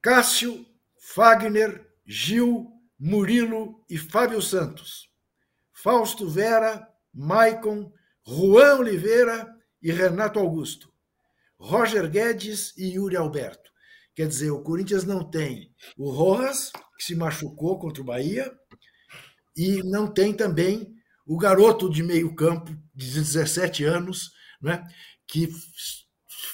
[0.00, 0.64] Cássio,
[0.98, 5.10] Fagner, Gil, Murilo e Fábio Santos.
[5.72, 7.92] Fausto Vera, Maicon,
[8.24, 9.52] Juan Oliveira
[9.82, 10.92] e Renato Augusto.
[11.58, 13.70] Roger Guedes e Yuri Alberto.
[14.14, 18.50] Quer dizer, o Corinthians não tem o Rojas, que se machucou contra o Bahia,
[19.56, 20.94] e não tem também
[21.26, 24.86] o garoto de meio campo, de 17 anos, né,
[25.26, 25.48] que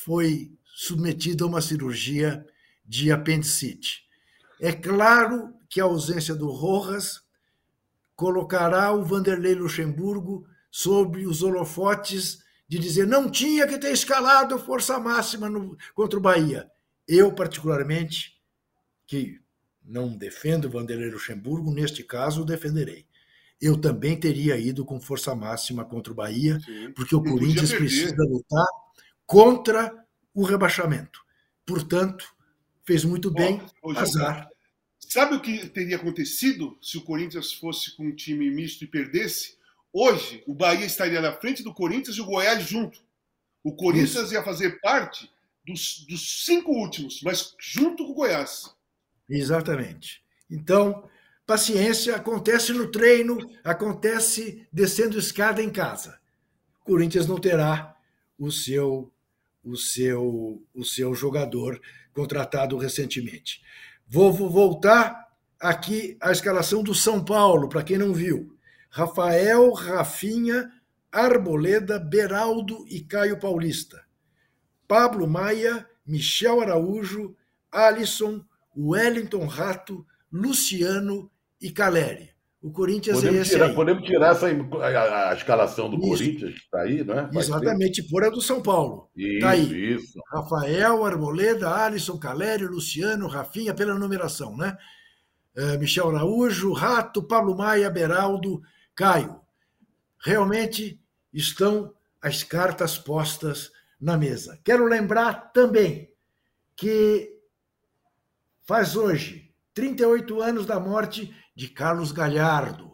[0.05, 2.45] foi submetido a uma cirurgia
[2.85, 4.03] de apendicite.
[4.61, 7.20] É claro que a ausência do Rojas
[8.14, 14.99] colocará o Vanderlei Luxemburgo sobre os holofotes de dizer não tinha que ter escalado força
[14.99, 16.70] máxima no, contra o Bahia.
[17.07, 18.41] Eu, particularmente,
[19.07, 19.41] que
[19.85, 23.07] não defendo Vanderlei Luxemburgo, neste caso defenderei.
[23.63, 26.93] Eu também teria ido com força máxima contra o Bahia, Sim.
[26.93, 28.67] porque o Corinthians precisa lutar
[29.25, 30.05] contra
[30.35, 31.21] o rebaixamento.
[31.65, 32.35] Portanto,
[32.85, 34.49] fez muito bem, oh, azar.
[34.99, 39.57] Sabe o que teria acontecido se o Corinthians fosse com um time misto e perdesse?
[39.93, 42.99] Hoje, o Bahia estaria na frente do Corinthians e o Goiás junto.
[43.63, 44.35] O Corinthians Isso.
[44.35, 45.31] ia fazer parte
[45.65, 48.75] dos, dos cinco últimos, mas junto com o Goiás.
[49.29, 50.21] Exatamente.
[50.51, 51.09] Então,
[51.53, 56.18] paciência, acontece no treino, acontece descendo escada em casa.
[56.80, 57.94] O Corinthians não terá
[58.38, 59.12] o seu
[59.62, 61.78] o seu o seu jogador
[62.14, 63.61] contratado recentemente.
[64.09, 65.28] Vou, vou voltar
[65.61, 68.57] aqui à escalação do São Paulo, para quem não viu.
[68.88, 70.72] Rafael, Rafinha,
[71.12, 74.03] Arboleda, Beraldo e Caio Paulista.
[74.88, 77.36] Pablo Maia, Michel Araújo,
[77.70, 78.42] Alisson,
[78.74, 81.30] Wellington Rato, Luciano
[81.63, 82.33] e Caleri.
[82.63, 83.75] O Corinthians podemos é esse tirar, aí.
[83.75, 86.09] Podemos tirar essa, a, a escalação do isso.
[86.09, 87.23] Corinthians, está aí, não é?
[87.27, 89.11] Vai Exatamente, por a do São Paulo.
[89.17, 89.95] Isso, tá aí.
[89.95, 90.21] isso.
[90.33, 94.77] Rafael, Arboleda, Alisson, Calério, Luciano, Rafinha, pela numeração, né?
[95.57, 98.63] Uh, Michel Araújo, Rato, Pablo Maia, Beraldo,
[98.95, 99.41] Caio.
[100.25, 101.01] Realmente
[101.33, 104.59] estão as cartas postas na mesa.
[104.63, 106.13] Quero lembrar também
[106.77, 107.29] que
[108.65, 112.92] faz hoje 38 anos da morte de Carlos Galhardo,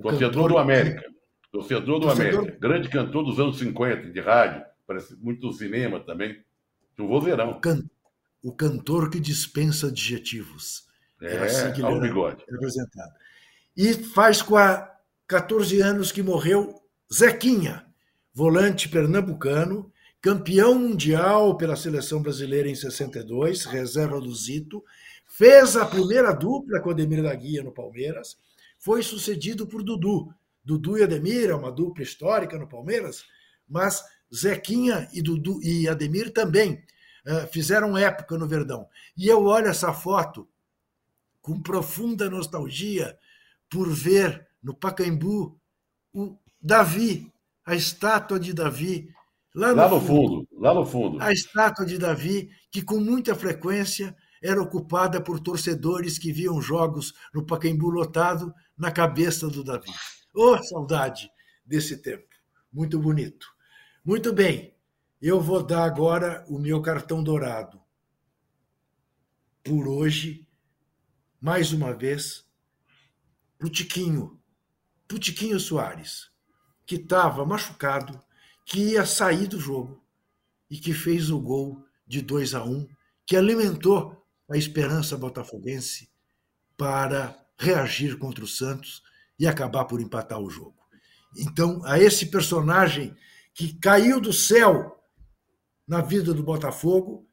[0.00, 1.02] Torcedor do América.
[1.50, 2.40] Torcedor do torcedor...
[2.40, 2.58] América.
[2.60, 4.64] Grande cantor dos anos 50, de rádio.
[4.86, 6.42] Parece muito do cinema também.
[6.98, 7.50] Um vozeirão.
[7.50, 7.82] O, can...
[8.42, 10.86] o cantor que dispensa adjetivos.
[11.20, 12.44] É, assim que ele bigode.
[12.50, 13.12] representado.
[13.76, 14.90] E faz com a
[15.26, 17.86] 14 anos que morreu Zequinha,
[18.34, 24.82] volante pernambucano, campeão mundial pela seleção brasileira em 62, reserva do Zito,
[25.32, 28.36] fez a primeira dupla com Ademir da Guia no Palmeiras,
[28.78, 30.32] foi sucedido por Dudu.
[30.62, 33.24] Dudu e Ademir é uma dupla histórica no Palmeiras,
[33.66, 36.84] mas Zequinha e Dudu e Ademir também
[37.26, 38.86] uh, fizeram época no Verdão.
[39.16, 40.46] E eu olho essa foto
[41.40, 43.18] com profunda nostalgia
[43.70, 45.58] por ver no Pacaembu
[46.12, 47.32] o Davi,
[47.64, 49.08] a estátua de Davi,
[49.54, 51.22] lá no, lá no fundo, fundo, lá no fundo.
[51.22, 57.14] A estátua de Davi, que com muita frequência era ocupada por torcedores que viam jogos
[57.32, 59.92] no Pacaembu lotado na cabeça do Davi.
[60.34, 61.30] Oh, saudade
[61.64, 62.26] desse tempo.
[62.72, 63.46] Muito bonito.
[64.04, 64.74] Muito bem.
[65.20, 67.80] Eu vou dar agora o meu cartão dourado.
[69.62, 70.48] Por hoje,
[71.40, 72.44] mais uma vez,
[73.56, 74.40] para o Tiquinho,
[75.06, 76.30] para o Tiquinho Soares,
[76.84, 78.20] que estava machucado,
[78.64, 80.02] que ia sair do jogo
[80.68, 82.88] e que fez o gol de 2 a 1, um,
[83.24, 84.21] que alimentou
[84.52, 86.10] a esperança botafoguense
[86.76, 89.02] para reagir contra o Santos
[89.38, 90.78] e acabar por empatar o jogo.
[91.36, 93.16] Então, a esse personagem
[93.54, 95.02] que caiu do céu
[95.86, 97.28] na vida do Botafogo,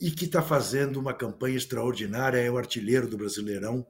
[0.00, 3.86] e que está fazendo uma campanha extraordinária, é o artilheiro do Brasileirão,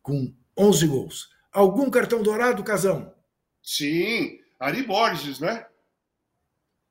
[0.00, 1.28] com 11 gols.
[1.52, 3.14] Algum cartão dourado, Casão?
[3.62, 5.66] Sim, Ari Borges, né?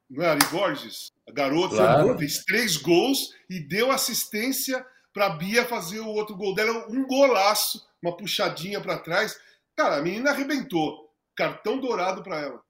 [0.08, 1.12] Não é Ari Borges?
[1.28, 2.18] A garota claro.
[2.20, 6.88] fez três gols e deu assistência para a Bia fazer o outro gol dela.
[6.90, 9.38] Um golaço, uma puxadinha para trás.
[9.76, 11.10] Cara, a menina arrebentou.
[11.36, 12.62] Cartão dourado para ela.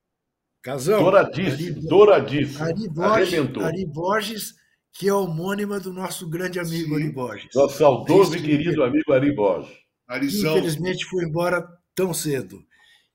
[0.62, 1.00] Casão.
[1.00, 2.64] Douradíssimo, Ari, douradíssimo.
[2.64, 4.62] Ari Borges, Ari Borges
[4.92, 7.02] que é homônima do nosso grande amigo Sim.
[7.02, 7.48] Ari Borges.
[7.54, 9.76] Nosso saudoso e querido amigo Ari Borges.
[10.06, 10.58] Arizão.
[10.58, 12.62] Infelizmente foi embora tão cedo.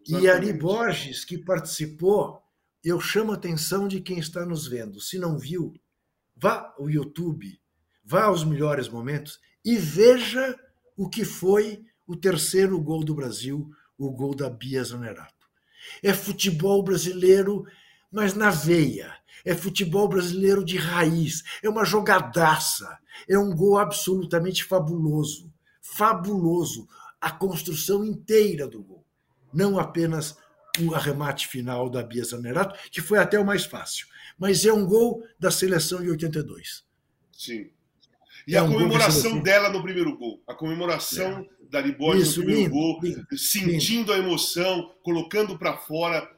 [0.01, 0.25] Exatamente.
[0.25, 2.41] E Ari Borges, que participou,
[2.83, 4.99] eu chamo a atenção de quem está nos vendo.
[4.99, 5.73] Se não viu,
[6.35, 7.59] vá ao YouTube,
[8.07, 10.57] vá aos melhores momentos e veja
[10.95, 15.45] o que foi o terceiro gol do Brasil, o gol da Bia Zanerato.
[16.01, 17.65] É futebol brasileiro,
[18.09, 22.97] mas na veia é futebol brasileiro de raiz, é uma jogadaça,
[23.27, 25.53] é um gol absolutamente fabuloso.
[25.81, 26.87] Fabuloso.
[27.19, 29.05] A construção inteira do gol.
[29.53, 30.37] Não apenas
[30.79, 34.07] o arremate final da Bia Zanerato, que foi até o mais fácil.
[34.37, 36.83] Mas é um gol da seleção de 82.
[37.31, 37.71] Sim.
[38.47, 40.41] E é a um comemoração dela no primeiro gol.
[40.47, 41.69] A comemoração é.
[41.69, 44.13] da Libório no primeiro lindo, gol, lindo, sentindo lindo.
[44.13, 46.29] a emoção, colocando para fora.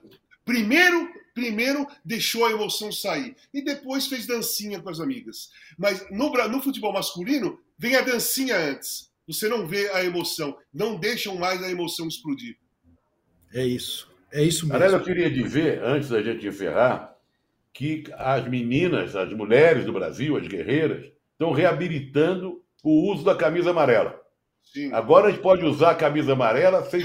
[0.43, 1.07] Primeiro
[1.39, 5.49] Primeiro deixou a emoção sair e depois fez dancinha com as amigas.
[5.78, 9.10] Mas no, no futebol masculino, vem a dancinha antes.
[9.26, 10.57] Você não vê a emoção.
[10.74, 12.57] Não deixam mais a emoção explodir.
[13.53, 14.10] É isso.
[14.34, 14.76] É isso mesmo.
[14.76, 17.16] Aliás, eu queria dizer, antes da gente encerrar,
[17.72, 21.10] que as meninas, as mulheres do Brasil, as guerreiras,
[21.40, 24.20] estão reabilitando o uso da camisa amarela.
[24.74, 24.92] Sim.
[24.94, 27.02] Agora a gente pode usar a camisa amarela sem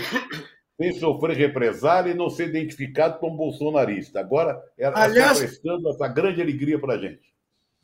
[0.77, 4.19] sem sofrer represália e não ser identificado como bolsonarista.
[4.19, 7.33] Agora, ela Aliás, está prestando essa grande alegria para a gente.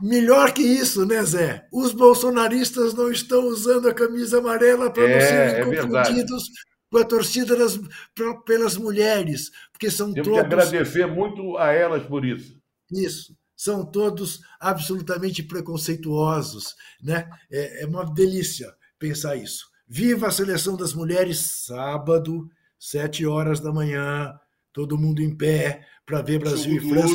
[0.03, 1.67] Melhor que isso, né, Zé?
[1.73, 6.45] Os bolsonaristas não estão usando a camisa amarela para é, não serem é confundidos
[6.91, 7.79] com a torcida das,
[8.15, 10.41] pra, pelas mulheres, porque são Temos todos...
[10.41, 12.59] que agradecer muito a elas por isso.
[12.91, 13.37] Isso.
[13.61, 17.29] São todos absolutamente preconceituosos, né?
[17.51, 19.69] É, é uma delícia pensar isso.
[19.87, 24.33] Viva a seleção das mulheres sábado, sete horas da manhã,
[24.73, 27.15] todo mundo em pé para ver Brasil e França.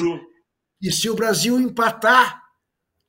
[0.79, 2.39] E se o Brasil empatar,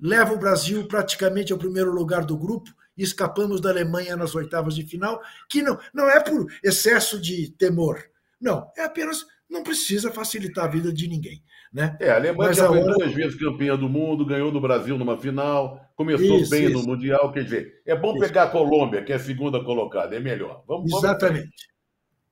[0.01, 4.75] leva o Brasil praticamente ao primeiro lugar do grupo e escapamos da Alemanha nas oitavas
[4.75, 8.03] de final, que não, não é por excesso de temor.
[8.41, 11.45] Não, é apenas não precisa facilitar a vida de ninguém.
[11.73, 11.97] Né?
[12.01, 15.81] É, a Alemanha já foi duas vezes campeã do mundo, ganhou do Brasil numa final,
[15.95, 16.75] começou isso, bem isso.
[16.75, 17.33] no Mundial.
[17.33, 18.21] Quer dizer, é bom isso.
[18.21, 20.65] pegar a Colômbia, que é a segunda colocada, é melhor.
[20.67, 21.45] Vamos, Exatamente.
[21.45, 21.77] Vamos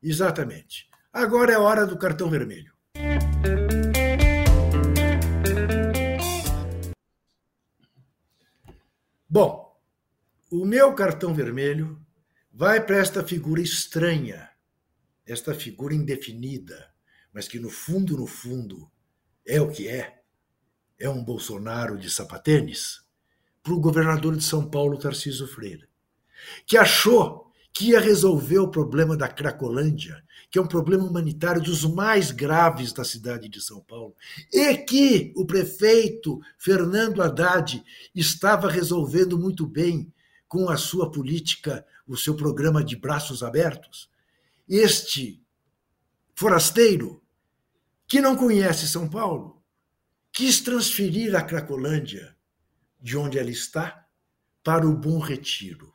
[0.03, 0.89] Exatamente.
[1.13, 2.73] Agora é a hora do cartão vermelho.
[9.29, 9.81] Bom,
[10.53, 12.01] o meu cartão vermelho
[12.53, 14.49] vai para esta figura estranha,
[15.27, 16.93] esta figura indefinida,
[17.33, 18.89] mas que no fundo, no fundo,
[19.47, 20.23] é o que é.
[20.99, 23.03] É um Bolsonaro de sapatênis
[23.63, 25.89] para o governador de São Paulo, Tarcísio Freire,
[26.67, 31.85] que achou que ia resolver o problema da Cracolândia, que é um problema humanitário dos
[31.85, 34.15] mais graves da cidade de São Paulo,
[34.53, 37.83] e que o prefeito Fernando Haddad
[38.15, 40.13] estava resolvendo muito bem
[40.47, 44.09] com a sua política, o seu programa de braços abertos.
[44.69, 45.43] Este
[46.33, 47.21] forasteiro,
[48.07, 49.63] que não conhece São Paulo,
[50.33, 52.37] quis transferir a Cracolândia,
[53.01, 54.07] de onde ela está,
[54.63, 55.95] para o Bom Retiro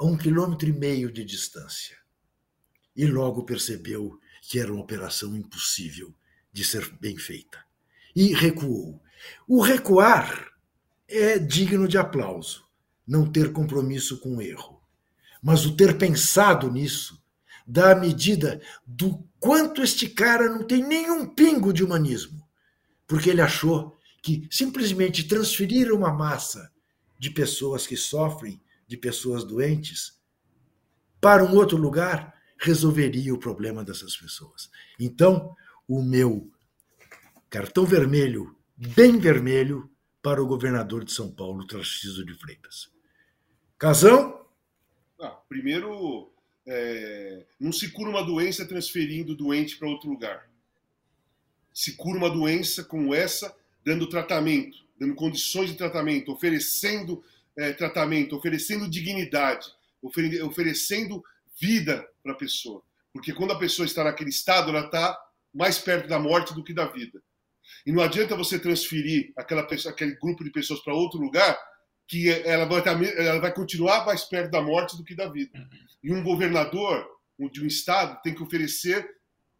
[0.00, 1.94] a um quilômetro e meio de distância.
[2.96, 6.14] E logo percebeu que era uma operação impossível
[6.50, 7.62] de ser bem feita.
[8.16, 9.02] E recuou.
[9.46, 10.52] O recuar
[11.06, 12.64] é digno de aplauso,
[13.06, 14.82] não ter compromisso com o erro.
[15.42, 17.22] Mas o ter pensado nisso
[17.66, 22.46] dá a medida do quanto este cara não tem nenhum pingo de humanismo,
[23.06, 26.70] porque ele achou que simplesmente transferir uma massa
[27.18, 30.20] de pessoas que sofrem de pessoas doentes
[31.20, 34.70] para um outro lugar resolveria o problema dessas pessoas.
[34.98, 35.56] Então,
[35.88, 36.50] o meu
[37.48, 39.90] cartão vermelho, bem vermelho,
[40.22, 42.90] para o governador de São Paulo, Tarcísio de Freitas.
[43.78, 44.46] Casão?
[45.18, 46.30] Ah, primeiro,
[46.66, 50.48] é, não se cura uma doença transferindo o doente para outro lugar.
[51.72, 53.54] Se cura uma doença como essa,
[53.84, 57.22] dando tratamento, dando condições de tratamento, oferecendo
[57.56, 59.66] é, tratamento, oferecendo dignidade,
[60.02, 61.22] ofere oferecendo
[61.60, 62.82] vida para a pessoa.
[63.12, 65.18] Porque quando a pessoa está naquele estado, ela está
[65.52, 67.22] mais perto da morte do que da vida.
[67.84, 71.58] E não adianta você transferir aquela pessoa, aquele grupo de pessoas para outro lugar
[72.10, 75.64] que ela vai, estar, ela vai continuar mais perto da morte do que da vida.
[76.02, 77.08] E um governador
[77.52, 79.08] de um estado tem que oferecer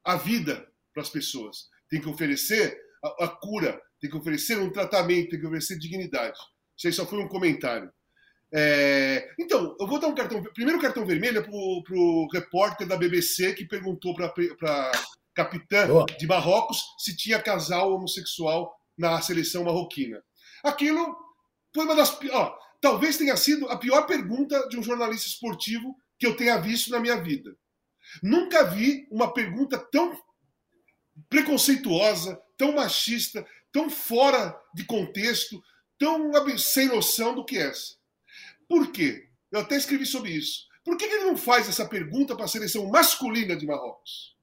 [0.04, 4.68] a vida para as pessoas, tem que oferecer a, a cura, tem que oferecer um
[4.68, 6.36] tratamento, tem que oferecer dignidade.
[6.76, 7.88] Isso aí só foi um comentário.
[8.52, 10.42] É, então, eu vou dar um cartão.
[10.42, 14.92] Primeiro cartão vermelho é para o repórter da BBC que perguntou para a
[15.32, 16.04] capitã oh.
[16.04, 20.20] de Marrocos se tinha casal homossexual na seleção marroquina.
[20.64, 21.29] Aquilo
[21.74, 22.18] foi uma das.
[22.30, 26.90] Ó, talvez tenha sido a pior pergunta de um jornalista esportivo que eu tenha visto
[26.90, 27.56] na minha vida.
[28.22, 30.18] Nunca vi uma pergunta tão
[31.28, 35.62] preconceituosa, tão machista, tão fora de contexto,
[35.98, 37.94] tão sem noção do que é essa.
[38.68, 39.28] Por quê?
[39.50, 40.68] Eu até escrevi sobre isso.
[40.84, 44.36] Por que ele não faz essa pergunta para a seleção masculina de Marrocos?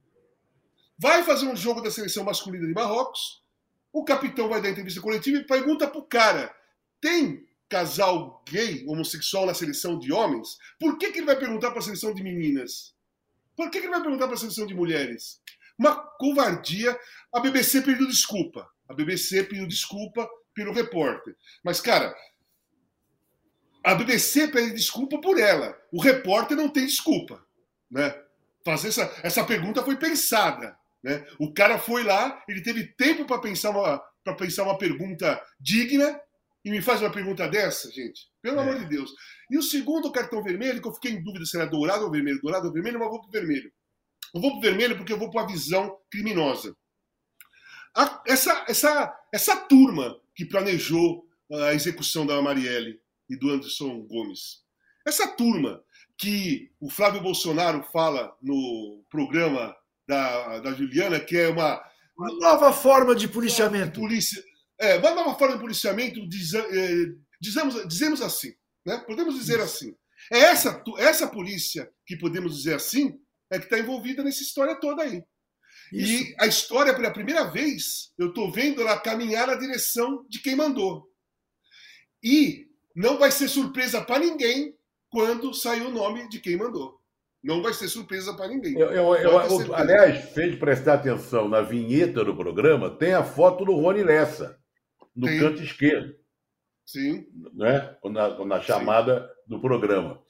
[0.97, 3.43] Vai fazer um jogo da seleção masculina de Marrocos,
[3.91, 6.55] o capitão vai dar entrevista coletiva e pergunta para o cara:
[7.01, 10.57] tem casal gay, homossexual na seleção de homens?
[10.79, 12.95] Por que, que ele vai perguntar para a seleção de meninas?
[13.55, 15.41] Por que, que ele vai perguntar para a seleção de mulheres?
[15.77, 16.97] Uma covardia.
[17.33, 18.69] A BBC pediu desculpa.
[18.87, 21.35] A BBC pediu desculpa pelo repórter.
[21.63, 22.15] Mas, cara,
[23.83, 25.77] a BBC pede desculpa por ela.
[25.91, 27.41] O repórter não tem desculpa.
[27.89, 28.13] Né?
[28.65, 30.77] Fazer essa, essa pergunta foi pensada.
[31.03, 31.25] Né?
[31.39, 34.03] O cara foi lá, ele teve tempo para pensar, uma,
[34.35, 36.19] pensar uma pergunta digna
[36.67, 38.27] e me faz uma pergunta dessa, gente.
[38.41, 38.61] Pelo é.
[38.61, 39.09] amor de Deus.
[39.49, 42.41] E o segundo cartão vermelho, que eu fiquei em dúvida se era dourado ou vermelho,
[42.41, 43.71] dourado ou vermelho, mas vou para o vermelho.
[44.35, 46.75] Eu vou para o vermelho porque eu vou para a visão criminosa.
[47.95, 52.99] A, essa, essa, essa turma que planejou a execução da Marielle
[53.29, 54.61] e do Anderson Gomes.
[55.05, 55.81] Essa turma
[56.17, 59.73] que o Flávio Bolsonaro fala no programa
[60.05, 61.81] da, da Juliana, que é uma,
[62.17, 64.01] uma nova forma de policiamento.
[64.01, 64.43] Polícia,
[64.79, 66.63] é, uma nova forma de policiamento, diz, é,
[67.41, 68.53] dizemos, dizemos assim,
[68.85, 68.97] né?
[69.05, 69.95] podemos dizer assim.
[70.31, 73.17] É essa, essa polícia que podemos dizer assim
[73.51, 75.23] é que está envolvida nessa história toda aí.
[75.91, 76.23] Isso.
[76.23, 80.55] E a história, pela primeira vez, eu estou vendo ela caminhar na direção de quem
[80.55, 81.07] mandou.
[82.21, 84.75] E não vai ser surpresa para ninguém
[85.09, 86.99] quando sair o nome de quem mandou.
[87.43, 88.77] Não vai ser surpresa para ninguém.
[88.77, 93.75] Eu, eu, eu, aliás, fez prestar atenção na vinheta do programa, tem a foto do
[93.75, 94.59] Rony Lessa,
[95.17, 95.39] no tem.
[95.39, 96.15] canto esquerdo.
[96.85, 97.25] Sim.
[97.53, 97.95] Né?
[98.05, 99.27] Na, na chamada Sim.
[99.47, 100.21] do programa.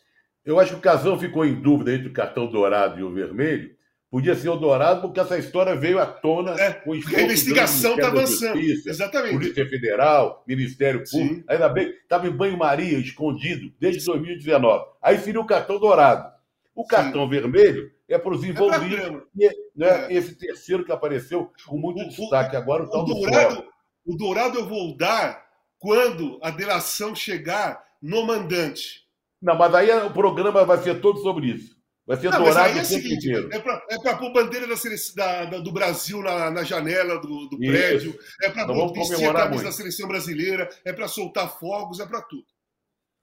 [0.44, 3.78] Eu acho que o Casão ficou em dúvida entre o cartão dourado e o vermelho,
[4.10, 7.96] Podia ser o Dourado, porque essa história veio à tona é, com o A investigação
[7.96, 8.58] está avançando.
[8.58, 9.34] Justiça, Exatamente.
[9.34, 11.36] Polícia Federal, Ministério Público.
[11.36, 11.44] Sim.
[11.46, 14.86] Ainda bem, estava em banho-maria, escondido, desde 2019.
[15.02, 16.32] Aí seria o cartão dourado.
[16.74, 17.30] O cartão Sim.
[17.30, 19.24] vermelho é para os é envolvidos.
[19.42, 20.14] É né, é.
[20.14, 23.66] Esse terceiro que apareceu com muito o, destaque agora, o, o tal dourado, do
[24.08, 25.46] O Dourado eu vou dar
[25.78, 29.06] quando a delação chegar no mandante.
[29.42, 31.76] Não, mas aí o programa vai ser todo sobre isso.
[32.06, 33.50] Vai ser não, dourado é o seguinte, inteiro.
[33.52, 38.18] É para é pôr bandeira da, da, do Brasil na, na janela do, do prédio,
[38.42, 42.46] é para vestir a camisa da seleção brasileira, é para soltar fogos, é para tudo.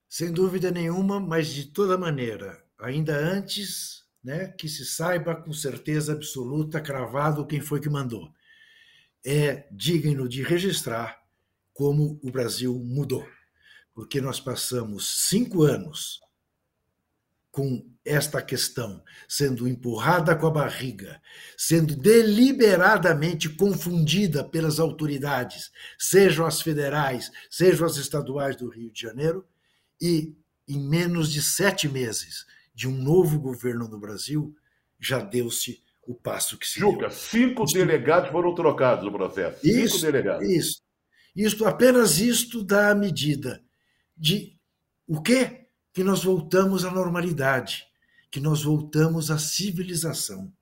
[0.06, 6.12] Sem dúvida nenhuma, mas de toda maneira, ainda antes né, que se saiba com certeza
[6.12, 8.30] absoluta, cravado, quem foi que mandou.
[9.24, 11.18] É digno de registrar
[11.72, 13.26] como o Brasil mudou,
[13.94, 16.20] porque nós passamos cinco anos
[17.54, 21.22] com esta questão sendo empurrada com a barriga,
[21.56, 29.46] sendo deliberadamente confundida pelas autoridades, sejam as federais, sejam as estaduais do Rio de Janeiro,
[30.00, 30.36] e
[30.66, 32.44] em menos de sete meses
[32.74, 34.54] de um novo governo no Brasil,
[34.98, 37.10] já deu-se o passo que se Juca, deu.
[37.10, 39.66] cinco delegados foram trocados no processo.
[39.66, 40.48] Isso, cinco delegados.
[40.48, 40.82] Isso.
[41.34, 43.62] Isto, apenas isto dá a medida
[44.16, 44.56] de
[45.06, 45.64] o quê?
[45.94, 47.86] que nós voltamos à normalidade,
[48.28, 50.52] que nós voltamos à civilização,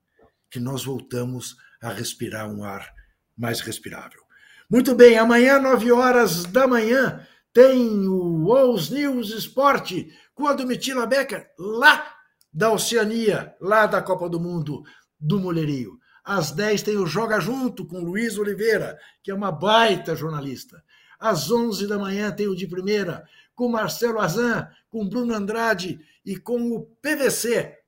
[0.51, 2.93] que nós voltamos a respirar um ar
[3.35, 4.21] mais respirável.
[4.69, 11.07] Muito bem, amanhã, nove horas da manhã, tem o Os News Esporte com a Domitila
[11.07, 12.15] Becker, lá
[12.53, 14.83] da Oceania, lá da Copa do Mundo
[15.23, 16.01] do Mulherio.
[16.25, 20.85] Às 10 tem o Joga Junto com Luiz Oliveira, que é uma baita jornalista.
[21.19, 26.37] Às 11 da manhã tem o de primeira com Marcelo Azan, com Bruno Andrade e
[26.37, 27.79] com o PVC,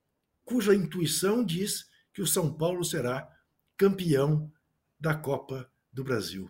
[0.44, 3.28] cuja intuição diz que o São Paulo será
[3.76, 4.50] campeão
[5.00, 6.48] da Copa do Brasil.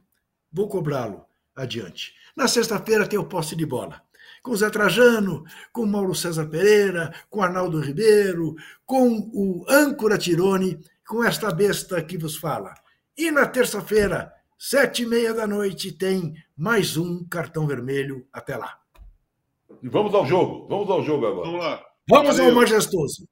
[0.52, 1.24] Vou cobrá-lo
[1.54, 2.14] adiante.
[2.36, 4.02] Na sexta-feira tem o posse de bola.
[4.42, 11.22] Com Zé Trajano, com Mauro César Pereira, com Arnaldo Ribeiro, com o âncora Tirone, com
[11.24, 12.74] esta besta que vos fala.
[13.16, 18.26] E na terça-feira, sete e meia da noite, tem mais um cartão vermelho.
[18.32, 18.78] Até lá.
[19.82, 20.66] E vamos ao jogo.
[20.68, 21.46] Vamos ao jogo agora.
[21.46, 21.84] Vamos lá.
[22.08, 22.50] Vamos Valeu.
[22.50, 23.28] ao majestoso.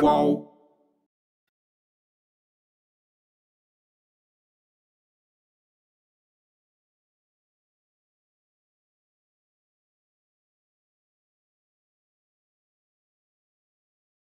[0.00, 0.39] Qual?